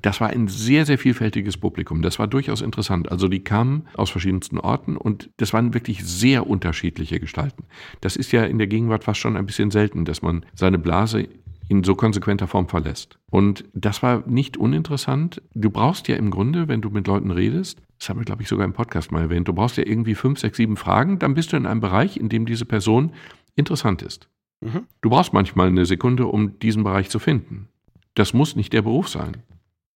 [0.02, 2.00] das war ein sehr, sehr vielfältiges Publikum.
[2.00, 3.11] Das war durchaus interessant.
[3.11, 7.64] Also die kamen aus verschiedensten Orten und das waren wirklich sehr unterschiedliche Gestalten.
[8.00, 11.28] Das ist ja in der Gegenwart fast schon ein bisschen selten, dass man seine Blase
[11.70, 13.20] in so konsequenter Form verlässt.
[13.30, 15.40] Und das war nicht uninteressant.
[15.54, 18.48] Du brauchst ja im Grunde, wenn du mit Leuten redest, das haben wir, glaube ich,
[18.48, 21.52] sogar im Podcast mal erwähnt, du brauchst ja irgendwie fünf, sechs, sieben Fragen, dann bist
[21.52, 23.12] du in einem Bereich, in dem diese Person
[23.54, 24.28] interessant ist.
[24.61, 24.88] Mhm.
[25.00, 27.68] Du brauchst manchmal eine Sekunde, um diesen Bereich zu finden.
[28.14, 29.37] Das muss nicht der Beruf sein.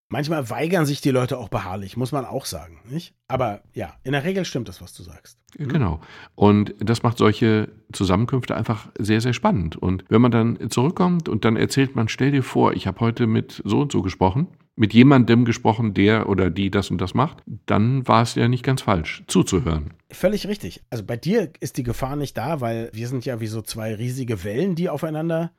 [0.09, 3.15] Manchmal weigern sich die Leute auch beharrlich, muss man auch sagen, nicht?
[3.27, 5.39] Aber ja, in der Regel stimmt das, was du sagst.
[5.59, 5.69] Mhm.
[5.69, 6.01] Genau.
[6.35, 9.77] Und das macht solche Zusammenkünfte einfach sehr, sehr spannend.
[9.77, 13.27] Und wenn man dann zurückkommt und dann erzählt man, stell dir vor, ich habe heute
[13.27, 17.43] mit so und so gesprochen, mit jemandem gesprochen, der oder die das und das macht,
[17.67, 19.95] dann war es ja nicht ganz falsch, zuzuhören.
[20.11, 20.83] Völlig richtig.
[20.91, 23.95] Also bei dir ist die Gefahr nicht da, weil wir sind ja wie so zwei
[23.95, 25.53] riesige Wellen, die aufeinander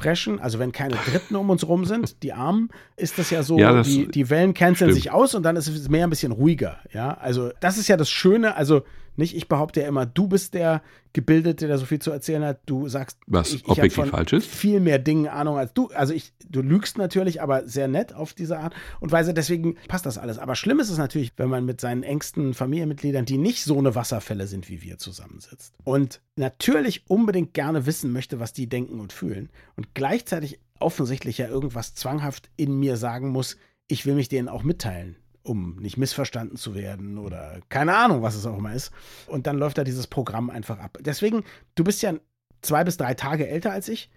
[0.00, 3.58] preschen, also wenn keine Dritten um uns rum sind, die Armen, ist das ja so,
[3.58, 6.32] ja, das die, die Wellen canceln sich aus und dann ist es mehr ein bisschen
[6.32, 6.78] ruhiger.
[6.92, 8.82] Ja, also das ist ja das Schöne, also
[9.16, 12.60] nicht, ich behaupte ja immer, du bist der Gebildete, der so viel zu erzählen hat.
[12.66, 14.46] Du sagst, was ich, ich objektiv falsch ist.
[14.46, 15.88] Viel mehr Dinge Ahnung als du.
[15.88, 19.34] Also ich, du lügst natürlich, aber sehr nett auf diese Art und Weise.
[19.34, 20.38] Deswegen passt das alles.
[20.38, 23.94] Aber schlimm ist es natürlich, wenn man mit seinen engsten Familienmitgliedern, die nicht so eine
[23.94, 25.74] Wasserfälle sind wie wir, zusammensitzt.
[25.84, 29.50] Und natürlich unbedingt gerne wissen möchte, was die denken und fühlen.
[29.76, 33.56] Und gleichzeitig offensichtlich ja irgendwas zwanghaft in mir sagen muss,
[33.88, 38.34] ich will mich denen auch mitteilen um nicht missverstanden zu werden oder keine Ahnung, was
[38.34, 38.92] es auch immer ist.
[39.26, 40.98] Und dann läuft da dieses Programm einfach ab.
[41.00, 42.14] Deswegen, du bist ja
[42.62, 44.10] zwei bis drei Tage älter als ich.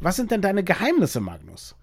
[0.00, 1.76] Was sind denn deine Geheimnisse, Magnus?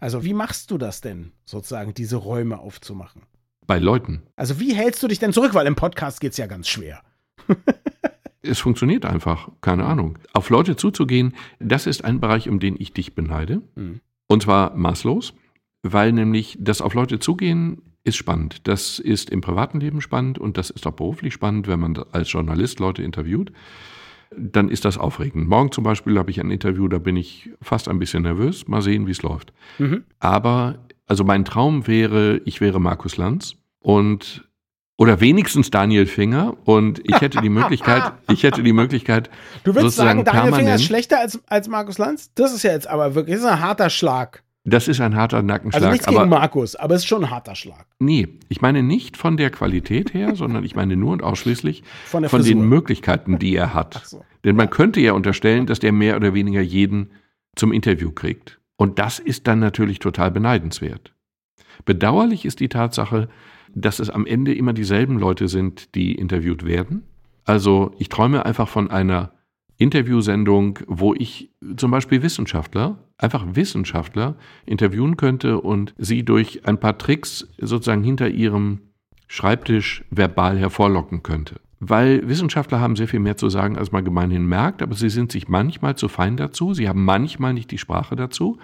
[0.00, 3.22] Also, wie machst du das denn, sozusagen, diese Räume aufzumachen?
[3.66, 4.22] Bei Leuten.
[4.36, 5.54] Also, wie hältst du dich denn zurück?
[5.54, 7.02] Weil im Podcast geht es ja ganz schwer.
[8.42, 10.18] es funktioniert einfach, keine Ahnung.
[10.32, 13.62] Auf Leute zuzugehen, das ist ein Bereich, um den ich dich beneide.
[13.74, 14.00] Mhm.
[14.28, 15.34] Und zwar maßlos,
[15.82, 18.66] weil nämlich das auf Leute zugehen ist spannend.
[18.66, 22.32] Das ist im privaten Leben spannend und das ist auch beruflich spannend, wenn man als
[22.32, 23.52] Journalist Leute interviewt.
[24.36, 25.48] Dann ist das aufregend.
[25.48, 28.68] Morgen zum Beispiel habe ich ein Interview, da bin ich fast ein bisschen nervös.
[28.68, 29.52] Mal sehen, wie es läuft.
[29.78, 30.04] Mhm.
[30.18, 34.48] Aber, also mein Traum wäre, ich wäre Markus Lanz und
[34.98, 39.30] oder wenigstens Daniel Finger und ich hätte die Möglichkeit, ich hätte die Möglichkeit.
[39.62, 42.32] Du willst sagen, Daniel Finger ist schlechter als, als Markus Lanz?
[42.34, 44.42] Das ist ja jetzt aber wirklich das ist ein harter Schlag.
[44.68, 45.82] Das ist ein harter Nackenschlag.
[45.82, 47.86] Also nichts aber, gegen Markus, aber es ist schon ein harter Schlag.
[47.98, 52.28] Nee, ich meine nicht von der Qualität her, sondern ich meine nur und ausschließlich von,
[52.28, 54.02] von den Möglichkeiten, die er hat.
[54.04, 54.24] So.
[54.44, 57.10] Denn man könnte ja unterstellen, dass der mehr oder weniger jeden
[57.56, 58.58] zum Interview kriegt.
[58.76, 61.12] Und das ist dann natürlich total beneidenswert.
[61.84, 63.28] Bedauerlich ist die Tatsache,
[63.74, 67.02] dass es am Ende immer dieselben Leute sind, die interviewt werden.
[67.44, 69.32] Also ich träume einfach von einer
[69.78, 74.36] Interviewsendung, wo ich zum Beispiel Wissenschaftler, einfach Wissenschaftler
[74.66, 78.80] interviewen könnte und sie durch ein paar Tricks sozusagen hinter ihrem
[79.28, 81.60] Schreibtisch verbal hervorlocken könnte.
[81.80, 85.30] Weil Wissenschaftler haben sehr viel mehr zu sagen, als man gemeinhin merkt, aber sie sind
[85.30, 88.58] sich manchmal zu fein dazu, sie haben manchmal nicht die Sprache dazu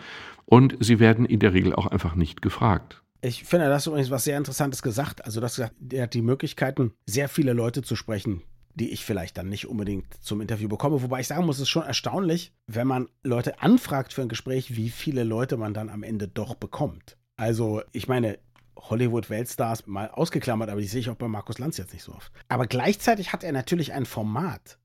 [0.46, 3.02] und sie werden in der Regel auch einfach nicht gefragt.
[3.20, 5.24] Ich finde, das ist übrigens was sehr Interessantes gesagt.
[5.24, 5.70] Also, das er
[6.02, 8.42] hat die Möglichkeiten, sehr viele Leute zu sprechen,
[8.74, 11.02] die ich vielleicht dann nicht unbedingt zum Interview bekomme.
[11.02, 14.76] Wobei ich sagen muss, es ist schon erstaunlich, wenn man Leute anfragt für ein Gespräch,
[14.76, 17.16] wie viele Leute man dann am Ende doch bekommt.
[17.36, 18.38] Also, ich meine,
[18.76, 22.32] Hollywood-Weltstars mal ausgeklammert, aber die sehe ich auch bei Markus Lanz jetzt nicht so oft.
[22.48, 24.78] Aber gleichzeitig hat er natürlich ein Format,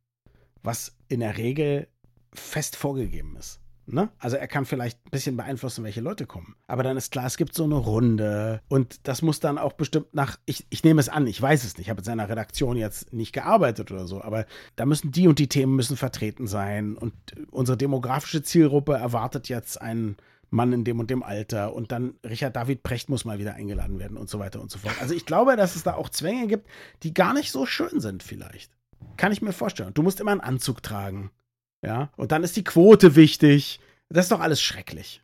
[0.61, 1.87] was in der Regel
[2.33, 3.58] fest vorgegeben ist.
[3.91, 4.09] Ne?
[4.19, 6.55] Also er kann vielleicht ein bisschen beeinflussen, welche Leute kommen.
[6.67, 10.13] Aber dann ist klar, es gibt so eine Runde und das muss dann auch bestimmt
[10.13, 12.77] nach, ich, ich nehme es an, ich weiß es nicht, ich habe in seiner Redaktion
[12.77, 16.97] jetzt nicht gearbeitet oder so, aber da müssen die und die Themen müssen vertreten sein
[16.97, 17.13] und
[17.49, 20.17] unsere demografische Zielgruppe erwartet jetzt einen
[20.51, 23.97] Mann in dem und dem Alter und dann Richard David Precht muss mal wieder eingeladen
[23.97, 24.95] werden und so weiter und so fort.
[25.01, 26.67] Also ich glaube, dass es da auch Zwänge gibt,
[27.01, 28.71] die gar nicht so schön sind vielleicht.
[29.17, 29.93] Kann ich mir vorstellen.
[29.93, 31.31] Du musst immer einen Anzug tragen.
[31.83, 33.79] Ja, und dann ist die Quote wichtig.
[34.09, 35.21] Das ist doch alles schrecklich.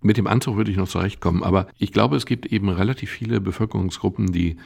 [0.00, 3.40] Mit dem Anzug würde ich noch zurechtkommen, aber ich glaube, es gibt eben relativ viele
[3.40, 4.56] Bevölkerungsgruppen, die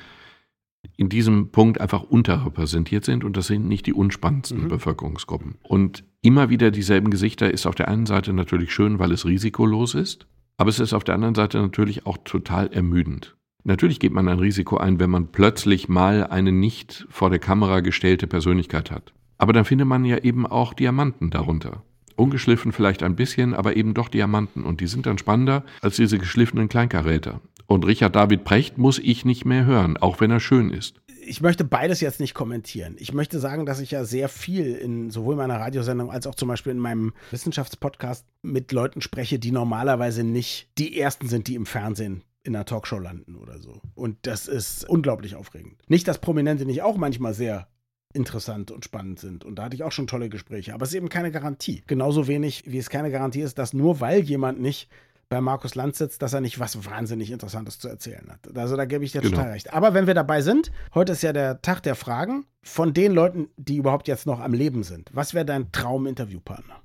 [0.96, 4.68] in diesem Punkt einfach unterrepräsentiert sind und das sind nicht die unspannendsten mhm.
[4.68, 5.56] Bevölkerungsgruppen.
[5.62, 9.94] Und immer wieder dieselben Gesichter ist auf der einen Seite natürlich schön, weil es risikolos
[9.94, 10.26] ist,
[10.56, 13.36] aber es ist auf der anderen Seite natürlich auch total ermüdend.
[13.62, 17.80] Natürlich geht man ein Risiko ein, wenn man plötzlich mal eine nicht vor der Kamera
[17.80, 19.12] gestellte Persönlichkeit hat.
[19.40, 21.82] Aber dann findet man ja eben auch Diamanten darunter.
[22.14, 24.64] ungeschliffen vielleicht ein bisschen, aber eben doch Diamanten.
[24.64, 27.40] Und die sind dann spannender als diese geschliffenen Kleinkaräter.
[27.66, 31.00] Und Richard David Precht muss ich nicht mehr hören, auch wenn er schön ist.
[31.24, 32.96] Ich möchte beides jetzt nicht kommentieren.
[32.98, 36.48] Ich möchte sagen, dass ich ja sehr viel in sowohl meiner Radiosendung als auch zum
[36.48, 41.64] Beispiel in meinem Wissenschaftspodcast mit Leuten spreche, die normalerweise nicht die ersten sind, die im
[41.64, 43.80] Fernsehen in einer Talkshow landen oder so.
[43.94, 45.80] Und das ist unglaublich aufregend.
[45.88, 47.68] Nicht, dass Prominente nicht auch manchmal sehr
[48.12, 49.44] interessant und spannend sind.
[49.44, 50.74] Und da hatte ich auch schon tolle Gespräche.
[50.74, 51.82] Aber es ist eben keine Garantie.
[51.86, 54.88] Genauso wenig, wie es keine Garantie ist, dass nur weil jemand nicht
[55.28, 58.56] bei Markus Lanz sitzt, dass er nicht was wahnsinnig Interessantes zu erzählen hat.
[58.56, 59.36] Also da gebe ich dir genau.
[59.36, 59.72] total recht.
[59.72, 63.48] Aber wenn wir dabei sind, heute ist ja der Tag der Fragen von den Leuten,
[63.56, 65.08] die überhaupt jetzt noch am Leben sind.
[65.12, 66.80] Was wäre dein Trauminterviewpartner?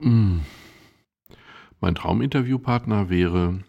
[0.00, 0.40] Mm.
[1.80, 3.60] Mein Trauminterviewpartner wäre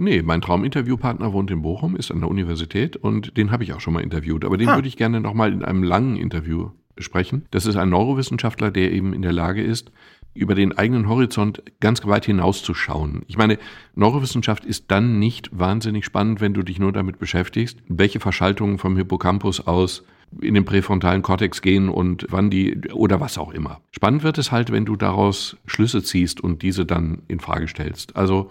[0.00, 3.80] Nee, mein Trauminterviewpartner wohnt in Bochum, ist an der Universität und den habe ich auch
[3.80, 4.46] schon mal interviewt.
[4.46, 4.76] Aber den ah.
[4.76, 7.44] würde ich gerne nochmal in einem langen Interview sprechen.
[7.50, 9.92] Das ist ein Neurowissenschaftler, der eben in der Lage ist,
[10.32, 13.24] über den eigenen Horizont ganz weit hinauszuschauen.
[13.26, 13.58] Ich meine,
[13.94, 18.96] Neurowissenschaft ist dann nicht wahnsinnig spannend, wenn du dich nur damit beschäftigst, welche Verschaltungen vom
[18.96, 20.02] Hippocampus aus
[20.40, 23.82] in den präfrontalen Kortex gehen und wann die oder was auch immer.
[23.90, 28.16] Spannend wird es halt, wenn du daraus Schlüsse ziehst und diese dann in Frage stellst.
[28.16, 28.50] Also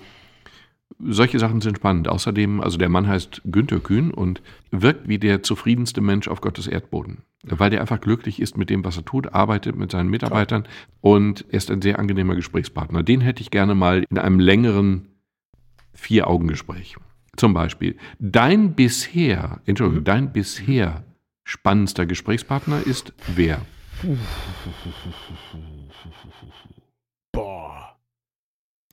[1.00, 2.08] solche Sachen sind spannend.
[2.08, 6.68] Außerdem, also der Mann heißt Günther Kühn und wirkt wie der zufriedenste Mensch auf Gottes
[6.68, 7.24] Erdboden.
[7.44, 10.68] Weil der einfach glücklich ist mit dem, was er tut, arbeitet mit seinen Mitarbeitern
[11.02, 13.04] und er ist ein sehr angenehmer Gesprächspartner.
[13.04, 15.08] Den hätte ich gerne mal in einem längeren
[15.94, 16.98] Vier-Augen-Gespräch.
[17.38, 21.06] Zum Beispiel, dein bisher, Entschuldigung, dein bisher
[21.46, 23.62] spannendster Gesprächspartner ist wer?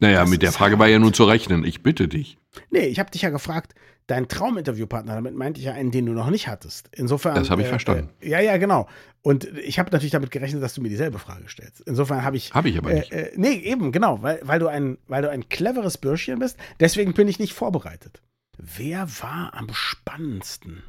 [0.01, 1.65] Naja, das mit der Frage war ja nun zu rechnen.
[1.65, 2.39] Ich bitte dich.
[2.71, 3.75] Nee, ich habe dich ja gefragt,
[4.07, 6.89] dein Trauminterviewpartner, damit meinte ich ja einen, den du noch nicht hattest.
[6.93, 7.35] Insofern.
[7.35, 8.11] Das habe ich äh, verstanden.
[8.21, 8.89] Äh, ja, ja, genau.
[9.23, 11.81] Und ich habe natürlich damit gerechnet, dass du mir dieselbe Frage stellst.
[11.81, 12.53] Insofern habe ich.
[12.55, 13.13] Habe ich aber nicht.
[13.13, 16.57] Äh, äh, nee, eben, genau, weil, weil, du ein, weil du ein cleveres Bürschchen bist.
[16.79, 18.23] Deswegen bin ich nicht vorbereitet.
[18.59, 20.83] Wer war am spannendsten?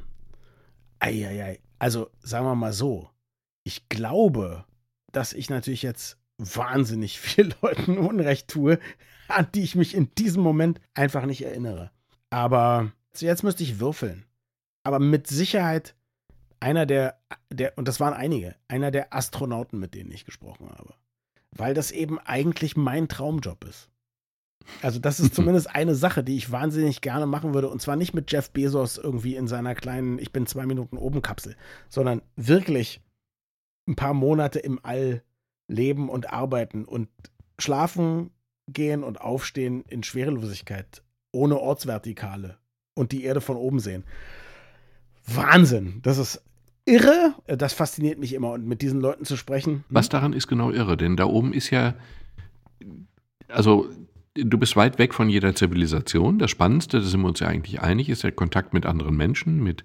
[1.00, 1.60] Eieiei.
[1.78, 3.10] Also, sagen wir mal so.
[3.64, 4.64] Ich glaube,
[5.12, 8.78] dass ich natürlich jetzt wahnsinnig vielen Leuten Unrecht tue,
[9.28, 11.90] an die ich mich in diesem Moment einfach nicht erinnere.
[12.30, 14.24] Aber jetzt müsste ich würfeln.
[14.84, 15.94] Aber mit Sicherheit
[16.60, 17.20] einer der,
[17.50, 20.94] der, und das waren einige, einer der Astronauten, mit denen ich gesprochen habe.
[21.50, 23.88] Weil das eben eigentlich mein Traumjob ist.
[24.82, 27.68] Also, das ist zumindest eine Sache, die ich wahnsinnig gerne machen würde.
[27.68, 31.22] Und zwar nicht mit Jeff Bezos irgendwie in seiner kleinen, ich bin zwei Minuten oben
[31.22, 31.56] Kapsel,
[31.88, 33.00] sondern wirklich
[33.86, 35.22] ein paar Monate im All
[35.68, 37.08] leben und arbeiten und
[37.58, 38.30] schlafen
[38.66, 41.02] gehen und aufstehen in Schwerelosigkeit,
[41.32, 42.58] ohne Ortsvertikale
[42.94, 44.04] und die Erde von oben sehen.
[45.26, 46.00] Wahnsinn.
[46.02, 46.42] Das ist
[46.84, 47.34] irre.
[47.46, 49.72] Das fasziniert mich immer und mit diesen Leuten zu sprechen.
[49.72, 49.84] Hm?
[49.88, 51.94] Was daran ist genau irre, denn da oben ist ja,
[53.48, 53.88] also
[54.34, 56.38] du bist weit weg von jeder Zivilisation.
[56.38, 59.62] Das Spannendste, da sind wir uns ja eigentlich einig, ist der Kontakt mit anderen Menschen,
[59.62, 59.84] mit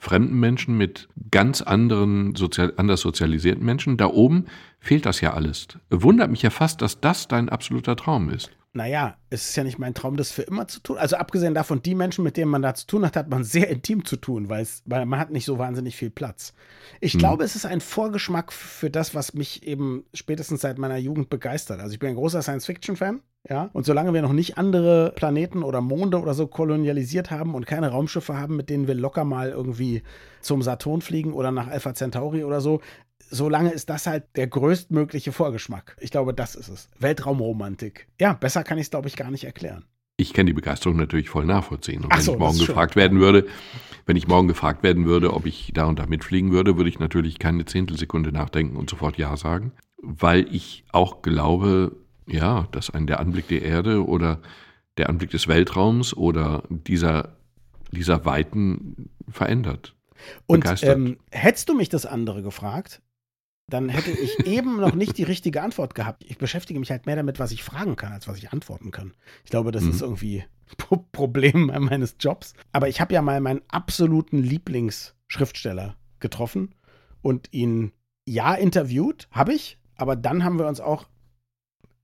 [0.00, 3.98] fremden Menschen, mit ganz anderen, sozial, anders sozialisierten Menschen.
[3.98, 4.46] Da oben
[4.80, 5.68] fehlt das ja alles.
[5.90, 8.50] Wundert mich ja fast, dass das dein absoluter Traum ist.
[8.72, 10.96] Naja, es ist ja nicht mein Traum, das für immer zu tun.
[10.96, 13.68] Also abgesehen davon, die Menschen, mit denen man da zu tun hat, hat man sehr
[13.68, 16.52] intim zu tun, weil, es, weil man hat nicht so wahnsinnig viel Platz.
[17.00, 17.18] Ich hm.
[17.18, 21.80] glaube, es ist ein Vorgeschmack für das, was mich eben spätestens seit meiner Jugend begeistert.
[21.80, 23.22] Also ich bin ein großer Science-Fiction-Fan.
[23.48, 27.66] Ja, und solange wir noch nicht andere Planeten oder Monde oder so kolonialisiert haben und
[27.66, 30.02] keine Raumschiffe haben, mit denen wir locker mal irgendwie
[30.42, 32.82] zum Saturn fliegen oder nach Alpha Centauri oder so,
[33.30, 35.96] solange ist das halt der größtmögliche Vorgeschmack.
[36.00, 36.88] Ich glaube, das ist es.
[36.98, 38.08] Weltraumromantik.
[38.20, 39.84] Ja, besser kann ich es, glaube ich, gar nicht erklären.
[40.16, 42.04] Ich kann die Begeisterung natürlich voll nachvollziehen.
[42.04, 43.00] Und wenn so, ich morgen gefragt schön.
[43.00, 43.46] werden würde,
[44.04, 46.98] wenn ich morgen gefragt werden würde, ob ich da und da mitfliegen würde, würde ich
[46.98, 49.72] natürlich keine Zehntelsekunde nachdenken und sofort Ja sagen.
[50.02, 54.40] Weil ich auch glaube, ja, dass ein der Anblick der Erde oder
[54.98, 57.36] der Anblick des Weltraums oder dieser,
[57.92, 59.94] dieser Weiten verändert.
[60.46, 63.00] Und ähm, hättest du mich das andere gefragt,
[63.72, 66.24] dann hätte ich eben noch nicht die richtige Antwort gehabt.
[66.26, 69.14] Ich beschäftige mich halt mehr damit, was ich fragen kann, als was ich antworten kann.
[69.44, 69.90] Ich glaube, das mhm.
[69.90, 70.44] ist irgendwie
[70.90, 72.54] ein Problem meines Jobs.
[72.72, 76.74] Aber ich habe ja mal meinen absoluten Lieblingsschriftsteller getroffen
[77.22, 77.92] und ihn
[78.26, 81.06] ja interviewt, habe ich, aber dann haben wir uns auch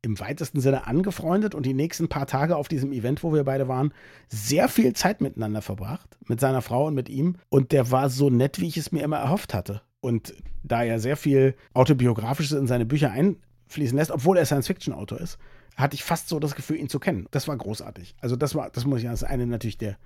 [0.03, 3.69] im weitesten Sinne angefreundet und die nächsten paar Tage auf diesem Event, wo wir beide
[3.69, 3.93] waren,
[4.29, 7.37] sehr viel Zeit miteinander verbracht, mit seiner Frau und mit ihm.
[7.49, 9.83] Und der war so nett, wie ich es mir immer erhofft hatte.
[10.07, 15.37] Und da er sehr viel Autobiografisches in seine Bücher einfließen lässt, obwohl er Science-Fiction-Autor ist,
[15.77, 17.27] hatte ich fast so das Gefühl, ihn zu kennen.
[17.33, 18.15] Das war großartig.
[18.21, 19.97] Also das war, das muss ich sagen, das ist eine natürlich der,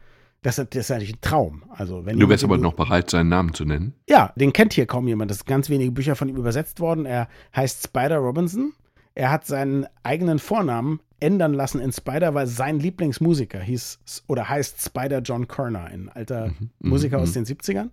[0.41, 1.65] das, das ist natürlich ein Traum.
[1.69, 3.93] Also wenn du wärst aber noch bereit, seinen Namen zu nennen?
[4.09, 5.31] Ja, den kennt hier kaum jemand.
[5.31, 7.05] Das sind ganz wenige Bücher von ihm übersetzt worden.
[7.05, 8.73] Er heißt Spider Robinson
[9.21, 14.81] Er hat seinen eigenen Vornamen ändern lassen in Spider, weil sein Lieblingsmusiker hieß oder heißt
[14.81, 17.25] Spider John Kerner, ein alter mhm, Musiker mhm.
[17.25, 17.91] aus den 70ern.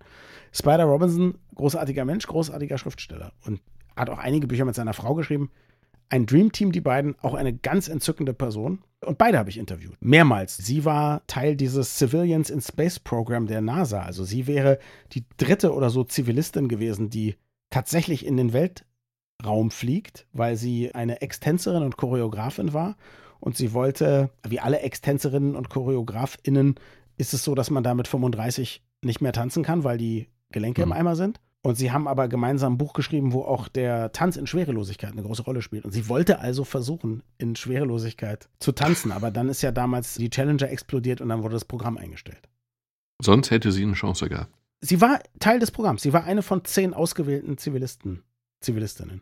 [0.53, 3.59] Spider Robinson, großartiger Mensch, großartiger Schriftsteller und
[3.97, 5.51] hat auch einige Bücher mit seiner Frau geschrieben.
[6.07, 8.79] Ein Dreamteam, die beiden, auch eine ganz entzückende Person.
[9.05, 9.97] Und beide habe ich interviewt.
[9.99, 10.55] Mehrmals.
[10.55, 14.01] Sie war Teil dieses Civilians in Space Program der NASA.
[14.01, 14.79] Also sie wäre
[15.11, 17.35] die dritte oder so Zivilistin gewesen, die
[17.69, 18.53] tatsächlich in den
[19.39, 22.95] Weltraum fliegt, weil sie eine Extänzerin und Choreografin war.
[23.39, 26.75] Und sie wollte, wie alle Extänzerinnen und Choreografinnen,
[27.17, 30.85] ist es so, dass man da mit 35 nicht mehr tanzen kann, weil die Gelenke
[30.85, 30.91] mhm.
[30.91, 31.39] im Eimer sind.
[31.63, 35.23] Und sie haben aber gemeinsam ein Buch geschrieben, wo auch der Tanz in Schwerelosigkeit eine
[35.23, 35.85] große Rolle spielt.
[35.85, 39.11] Und sie wollte also versuchen, in Schwerelosigkeit zu tanzen.
[39.11, 42.47] Aber dann ist ja damals die Challenger explodiert und dann wurde das Programm eingestellt.
[43.21, 44.51] Sonst hätte sie eine Chance gehabt.
[44.81, 46.03] Sie war Teil des Programms.
[46.03, 48.23] Sie war eine von zehn ausgewählten Zivilisten,
[48.61, 49.21] Zivilistinnen.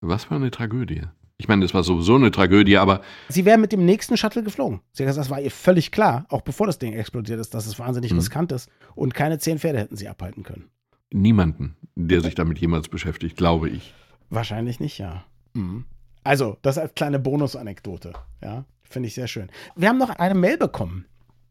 [0.00, 1.02] Was für eine Tragödie.
[1.36, 3.00] Ich meine, das war sowieso eine Tragödie, aber.
[3.28, 4.80] Sie wäre mit dem nächsten Shuttle geflogen.
[4.92, 7.78] Sie gesagt, das war ihr völlig klar, auch bevor das Ding explodiert ist, dass es
[7.78, 8.18] wahnsinnig hm.
[8.18, 8.70] riskant ist.
[8.94, 10.70] Und keine zehn Pferde hätten sie abhalten können.
[11.12, 13.94] Niemanden, der sich damit jemals beschäftigt, glaube ich.
[14.30, 15.24] Wahrscheinlich nicht, ja.
[15.54, 15.84] Mhm.
[16.22, 18.12] Also, das als kleine Bonusanekdote.
[18.42, 19.50] Ja, finde ich sehr schön.
[19.76, 21.04] Wir haben noch eine Mail bekommen.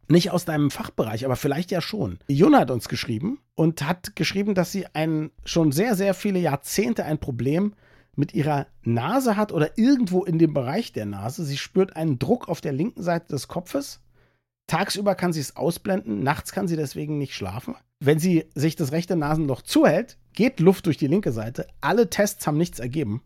[0.09, 2.19] Nicht aus deinem Fachbereich, aber vielleicht ja schon.
[2.27, 7.05] Juna hat uns geschrieben und hat geschrieben, dass sie ein, schon sehr, sehr viele Jahrzehnte
[7.05, 7.73] ein Problem
[8.15, 11.43] mit ihrer Nase hat oder irgendwo in dem Bereich der Nase.
[11.43, 14.01] Sie spürt einen Druck auf der linken Seite des Kopfes.
[14.67, 17.75] Tagsüber kann sie es ausblenden, nachts kann sie deswegen nicht schlafen.
[17.99, 21.67] Wenn sie sich das rechte Nasenloch zuhält, geht Luft durch die linke Seite.
[21.81, 23.21] Alle Tests haben nichts ergeben.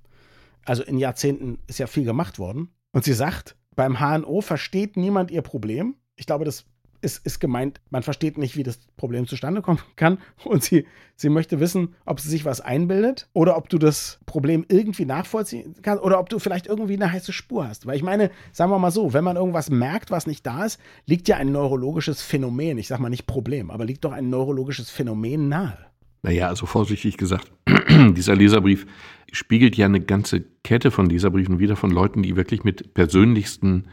[0.66, 2.70] Also in Jahrzehnten ist ja viel gemacht worden.
[2.92, 5.96] Und sie sagt, beim HNO versteht niemand ihr Problem.
[6.16, 6.66] Ich glaube, das
[7.02, 10.18] ist, ist gemeint, man versteht nicht, wie das Problem zustande kommen kann.
[10.44, 14.66] Und sie, sie möchte wissen, ob sie sich was einbildet oder ob du das Problem
[14.68, 17.86] irgendwie nachvollziehen kannst oder ob du vielleicht irgendwie eine heiße Spur hast.
[17.86, 20.80] Weil ich meine, sagen wir mal so, wenn man irgendwas merkt, was nicht da ist,
[21.06, 24.90] liegt ja ein neurologisches Phänomen, ich sag mal nicht Problem, aber liegt doch ein neurologisches
[24.90, 25.78] Phänomen nahe.
[26.24, 27.52] Naja, also vorsichtig gesagt,
[27.90, 28.86] dieser Leserbrief
[29.32, 33.86] spiegelt ja eine ganze Kette von Leserbriefen wieder von Leuten, die wirklich mit persönlichsten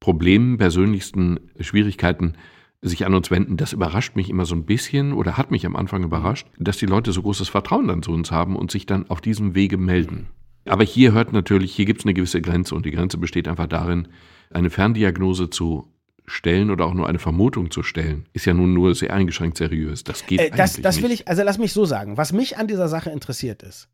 [0.00, 2.34] Problemen, persönlichsten Schwierigkeiten
[2.82, 5.76] sich an uns wenden, das überrascht mich immer so ein bisschen oder hat mich am
[5.76, 9.08] Anfang überrascht, dass die Leute so großes Vertrauen dann zu uns haben und sich dann
[9.10, 10.28] auf diesem Wege melden.
[10.66, 13.66] Aber hier hört natürlich, hier gibt es eine gewisse Grenze und die Grenze besteht einfach
[13.66, 14.08] darin,
[14.50, 15.92] eine Ferndiagnose zu
[16.26, 20.02] stellen oder auch nur eine Vermutung zu stellen, ist ja nun nur sehr eingeschränkt seriös.
[20.04, 22.16] Das geht äh, das, eigentlich das will ich, also lass mich so sagen.
[22.16, 23.88] Was mich an dieser Sache interessiert ist,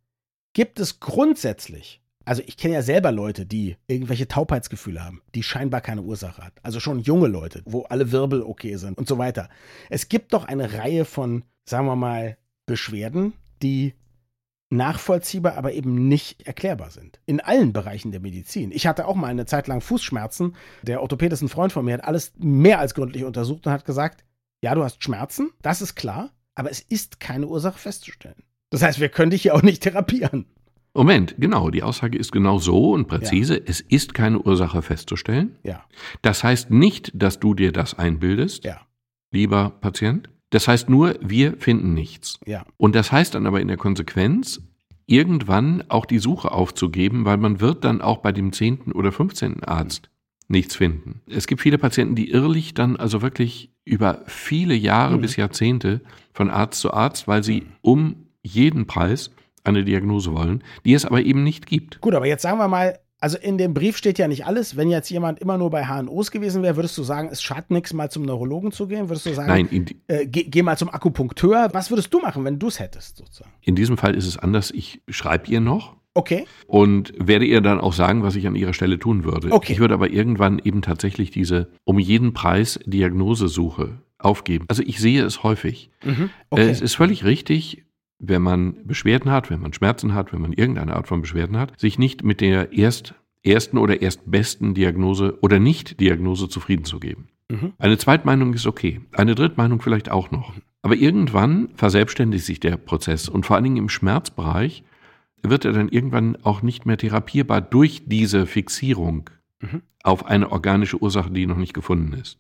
[0.55, 5.81] gibt es grundsätzlich also ich kenne ja selber Leute, die irgendwelche Taubheitsgefühle haben, die scheinbar
[5.81, 6.55] keine Ursache hat.
[6.63, 9.49] Also schon junge Leute, wo alle Wirbel okay sind und so weiter.
[9.91, 13.33] Es gibt doch eine Reihe von, sagen wir mal, Beschwerden,
[13.63, 13.95] die
[14.71, 17.21] nachvollziehbar, aber eben nicht erklärbar sind.
[17.27, 18.73] In allen Bereichen der Medizin.
[18.73, 20.57] Ich hatte auch mal eine Zeit lang Fußschmerzen.
[20.83, 23.85] Der Orthopäd ist ein Freund von mir, hat alles mehr als gründlich untersucht und hat
[23.85, 24.25] gesagt,
[24.63, 28.43] ja, du hast Schmerzen, das ist klar, aber es ist keine Ursache festzustellen.
[28.71, 30.47] Das heißt, wir können dich ja auch nicht therapieren.
[30.95, 33.57] Moment, genau, die Aussage ist genau so und präzise.
[33.57, 33.63] Ja.
[33.67, 35.57] Es ist keine Ursache festzustellen.
[35.63, 35.85] Ja.
[36.21, 38.81] Das heißt nicht, dass du dir das einbildest, ja.
[39.31, 40.29] lieber Patient.
[40.51, 42.39] Das heißt nur, wir finden nichts.
[42.45, 42.67] Ja.
[42.77, 44.61] Und das heißt dann aber in der Konsequenz,
[45.07, 49.65] irgendwann auch die Suche aufzugeben, weil man wird dann auch bei dem zehnten oder fünfzehnten
[49.65, 50.11] Arzt
[50.49, 51.23] nichts finden.
[51.27, 55.23] Es gibt viele Patienten, die irrlich dann also wirklich über viele Jahre mhm.
[55.23, 56.03] bis Jahrzehnte
[56.35, 59.31] von Arzt zu Arzt, weil sie um jeden Preis
[59.65, 62.01] eine Diagnose wollen, die es aber eben nicht gibt.
[62.01, 64.77] Gut, aber jetzt sagen wir mal, also in dem Brief steht ja nicht alles.
[64.77, 67.93] Wenn jetzt jemand immer nur bei HNOs gewesen wäre, würdest du sagen, es schadet nichts,
[67.93, 69.09] mal zum Neurologen zu gehen?
[69.09, 71.69] Würdest du sagen, Nein, äh, geh, geh, mal zum Akupunkteur?
[71.73, 73.53] Was würdest du machen, wenn du es hättest, sozusagen?
[73.61, 74.73] In diesem Fall ist es anders.
[74.73, 75.95] Ich schreibe ihr noch.
[76.15, 76.47] Okay.
[76.67, 79.53] Und werde ihr dann auch sagen, was ich an ihrer Stelle tun würde.
[79.53, 79.73] Okay.
[79.73, 84.65] Ich würde aber irgendwann eben tatsächlich diese um jeden Preis Diagnosesuche aufgeben.
[84.69, 85.91] Also ich sehe es häufig.
[86.05, 86.31] Mhm.
[86.51, 86.67] Okay.
[86.67, 87.85] Äh, es ist völlig richtig,
[88.23, 91.79] wenn man Beschwerden hat, wenn man Schmerzen hat, wenn man irgendeine Art von Beschwerden hat,
[91.79, 97.29] sich nicht mit der erst, ersten oder erstbesten Diagnose oder Nicht-Diagnose zufrieden zu geben.
[97.51, 97.73] Mhm.
[97.79, 100.55] Eine Zweitmeinung ist okay, eine Drittmeinung vielleicht auch noch.
[100.83, 104.85] Aber irgendwann verselbstständigt sich der Prozess und vor allen Dingen im Schmerzbereich
[105.43, 109.31] wird er dann irgendwann auch nicht mehr therapierbar durch diese Fixierung
[109.61, 109.83] mhm.
[110.05, 112.39] auf eine organische Ursache, die noch nicht gefunden ist.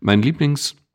[0.00, 0.22] Mein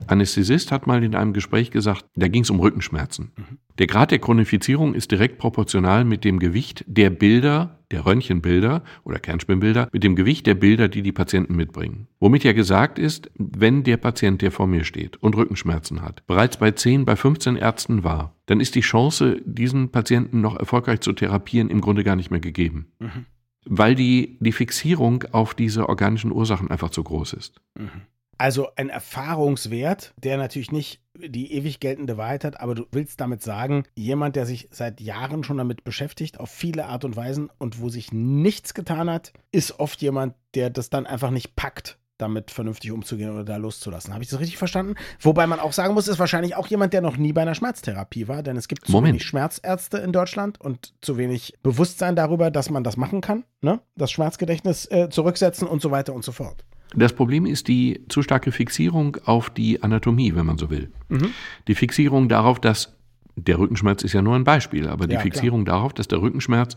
[0.04, 3.32] Lieblingsanästhesist hat mal in einem Gespräch gesagt, da ging es um Rückenschmerzen.
[3.36, 3.58] Mhm.
[3.80, 9.20] Der Grad der Chronifizierung ist direkt proportional mit dem Gewicht der Bilder, der Röntgenbilder oder
[9.20, 12.08] Kernspinbilder mit dem Gewicht der Bilder, die die Patienten mitbringen.
[12.20, 16.58] Womit ja gesagt ist, wenn der Patient, der vor mir steht und Rückenschmerzen hat, bereits
[16.58, 21.14] bei 10, bei 15 Ärzten war, dann ist die Chance, diesen Patienten noch erfolgreich zu
[21.14, 22.92] therapieren, im Grunde gar nicht mehr gegeben.
[23.00, 23.26] Mhm.
[23.66, 27.62] Weil die, die Fixierung auf diese organischen Ursachen einfach zu groß ist.
[27.80, 27.90] Mhm.
[28.38, 33.42] Also ein Erfahrungswert, der natürlich nicht die ewig geltende Wahrheit hat, aber du willst damit
[33.42, 37.80] sagen, jemand, der sich seit Jahren schon damit beschäftigt, auf viele Art und Weisen und
[37.80, 42.52] wo sich nichts getan hat, ist oft jemand, der das dann einfach nicht packt, damit
[42.52, 44.14] vernünftig umzugehen oder da loszulassen.
[44.14, 44.96] Habe ich das richtig verstanden?
[45.20, 48.28] Wobei man auch sagen muss, ist wahrscheinlich auch jemand, der noch nie bei einer Schmerztherapie
[48.28, 52.70] war, denn es gibt zu wenig Schmerzärzte in Deutschland und zu wenig Bewusstsein darüber, dass
[52.70, 53.82] man das machen kann, ne?
[53.96, 56.66] das Schmerzgedächtnis äh, zurücksetzen und so weiter und so fort.
[56.96, 60.92] Das Problem ist die zu starke Fixierung auf die Anatomie, wenn man so will.
[61.10, 61.30] Mhm.
[61.68, 62.96] Die Fixierung darauf, dass
[63.36, 65.78] der Rückenschmerz ist ja nur ein Beispiel, aber die ja, Fixierung klar.
[65.78, 66.76] darauf, dass der Rückenschmerz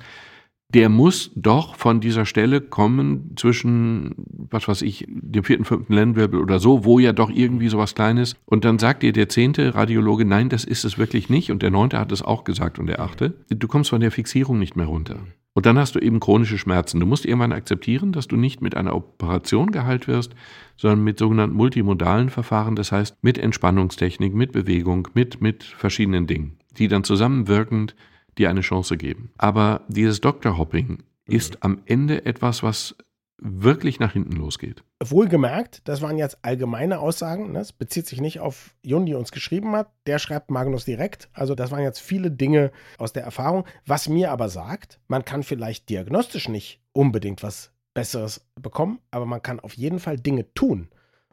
[0.68, 4.14] der muss doch von dieser Stelle kommen zwischen,
[4.50, 8.34] was weiß ich, dem vierten, fünften Lendenwirbel oder so, wo ja doch irgendwie sowas Kleines.
[8.46, 11.52] Und dann sagt dir der zehnte Radiologe, nein, das ist es wirklich nicht.
[11.52, 13.34] Und der neunte hat es auch gesagt und der achte.
[13.48, 15.18] Du kommst von der Fixierung nicht mehr runter.
[15.54, 17.00] Und dann hast du eben chronische Schmerzen.
[17.00, 20.34] Du musst irgendwann akzeptieren, dass du nicht mit einer Operation geheilt wirst,
[20.76, 26.58] sondern mit sogenannten multimodalen Verfahren, das heißt mit Entspannungstechnik, mit Bewegung, mit, mit verschiedenen Dingen,
[26.76, 27.96] die dann zusammenwirkend
[28.38, 29.30] dir eine Chance geben.
[29.38, 32.96] Aber dieses Doctor-Hopping ist am Ende etwas, was
[33.38, 34.82] wirklich nach hinten losgeht.
[35.02, 37.52] Wohlgemerkt, das waren jetzt allgemeine Aussagen.
[37.52, 37.74] Das ne?
[37.78, 39.90] bezieht sich nicht auf Jon, die uns geschrieben hat.
[40.06, 41.28] Der schreibt Magnus direkt.
[41.32, 43.64] Also das waren jetzt viele Dinge aus der Erfahrung.
[43.84, 49.42] Was mir aber sagt, man kann vielleicht diagnostisch nicht unbedingt was Besseres bekommen, aber man
[49.42, 50.88] kann auf jeden Fall Dinge tun.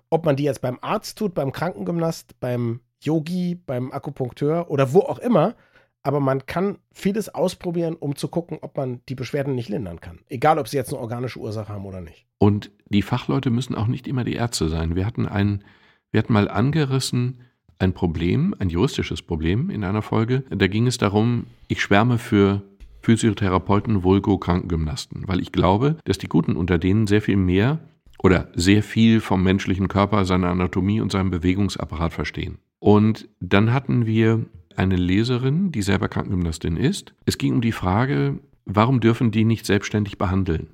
[0.10, 5.00] Ob man die jetzt beim Arzt tut, beim Krankengymnast, beim Yogi, beim Akupunkteur oder wo
[5.00, 5.56] auch immer,
[6.04, 10.20] aber man kann vieles ausprobieren, um zu gucken, ob man die Beschwerden nicht lindern kann.
[10.30, 12.26] Egal, ob sie jetzt eine organische Ursache haben oder nicht.
[12.38, 14.96] Und die Fachleute müssen auch nicht immer die Ärzte sein.
[14.96, 15.64] Wir hatten ein,
[16.12, 17.40] wir hatten mal angerissen
[17.80, 20.44] ein Problem, ein juristisches Problem in einer Folge.
[20.50, 22.62] Da ging es darum, ich schwärme für
[23.02, 27.80] Physiotherapeuten, Vulgo Krankengymnasten, weil ich glaube, dass die Guten unter denen sehr viel mehr
[28.20, 32.60] oder sehr viel vom menschlichen Körper, seiner Anatomie und seinem Bewegungsapparat verstehen.
[32.80, 34.46] Und dann hatten wir
[34.78, 37.14] eine Leserin, die selber Krankengymnastin ist.
[37.26, 40.68] Es ging um die Frage, warum dürfen die nicht selbstständig behandeln?